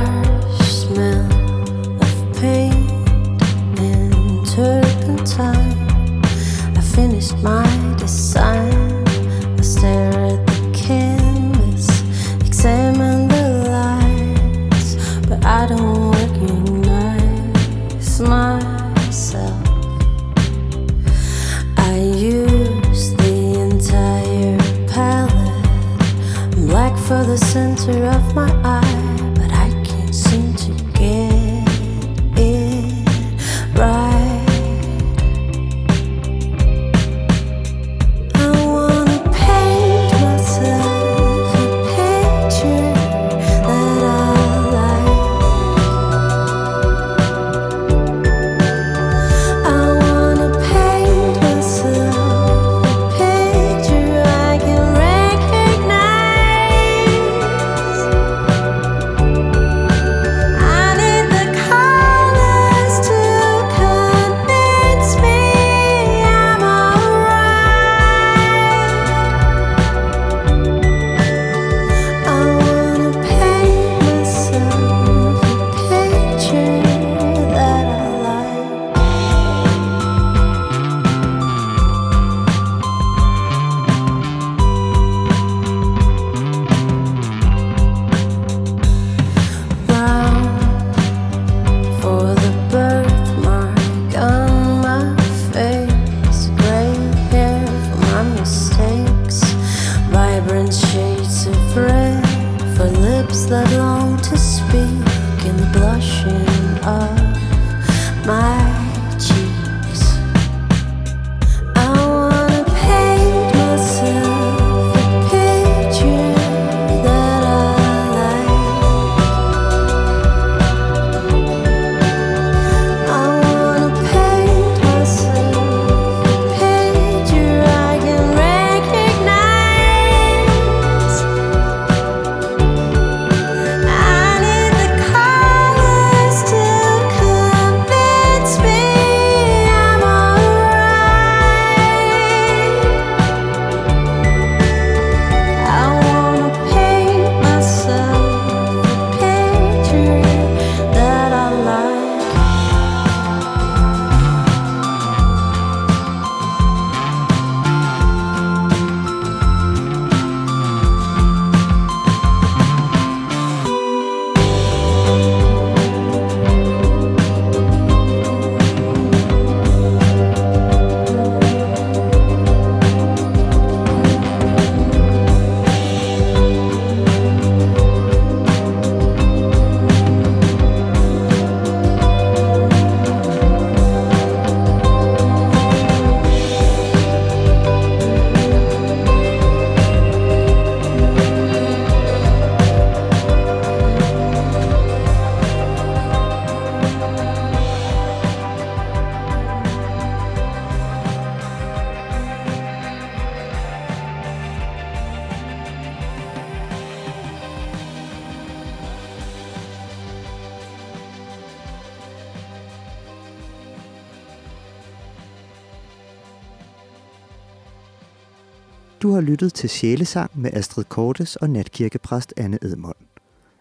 har 219.20 219.26
lyttet 219.26 219.54
til 219.54 219.70
Sjælesang 219.70 220.40
med 220.40 220.50
Astrid 220.52 220.85
Kortes 220.85 221.37
og 221.37 221.50
natkirkepræst 221.50 222.35
Anne 222.37 222.59
Edmond. 222.62 222.96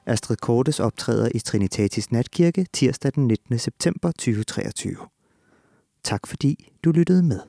Astrid 0.06 0.38
Kortes 0.38 0.80
optræder 0.80 1.30
i 1.36 1.40
Trinitatis 1.40 2.12
Natkirke 2.12 2.66
tirsdag 2.74 3.12
den 3.16 3.28
19. 3.28 3.60
september 3.60 4.12
2023. 4.12 4.96
Tak 6.04 6.28
fordi 6.28 6.72
du 6.84 6.92
lyttede 6.92 7.24
med. 7.24 7.40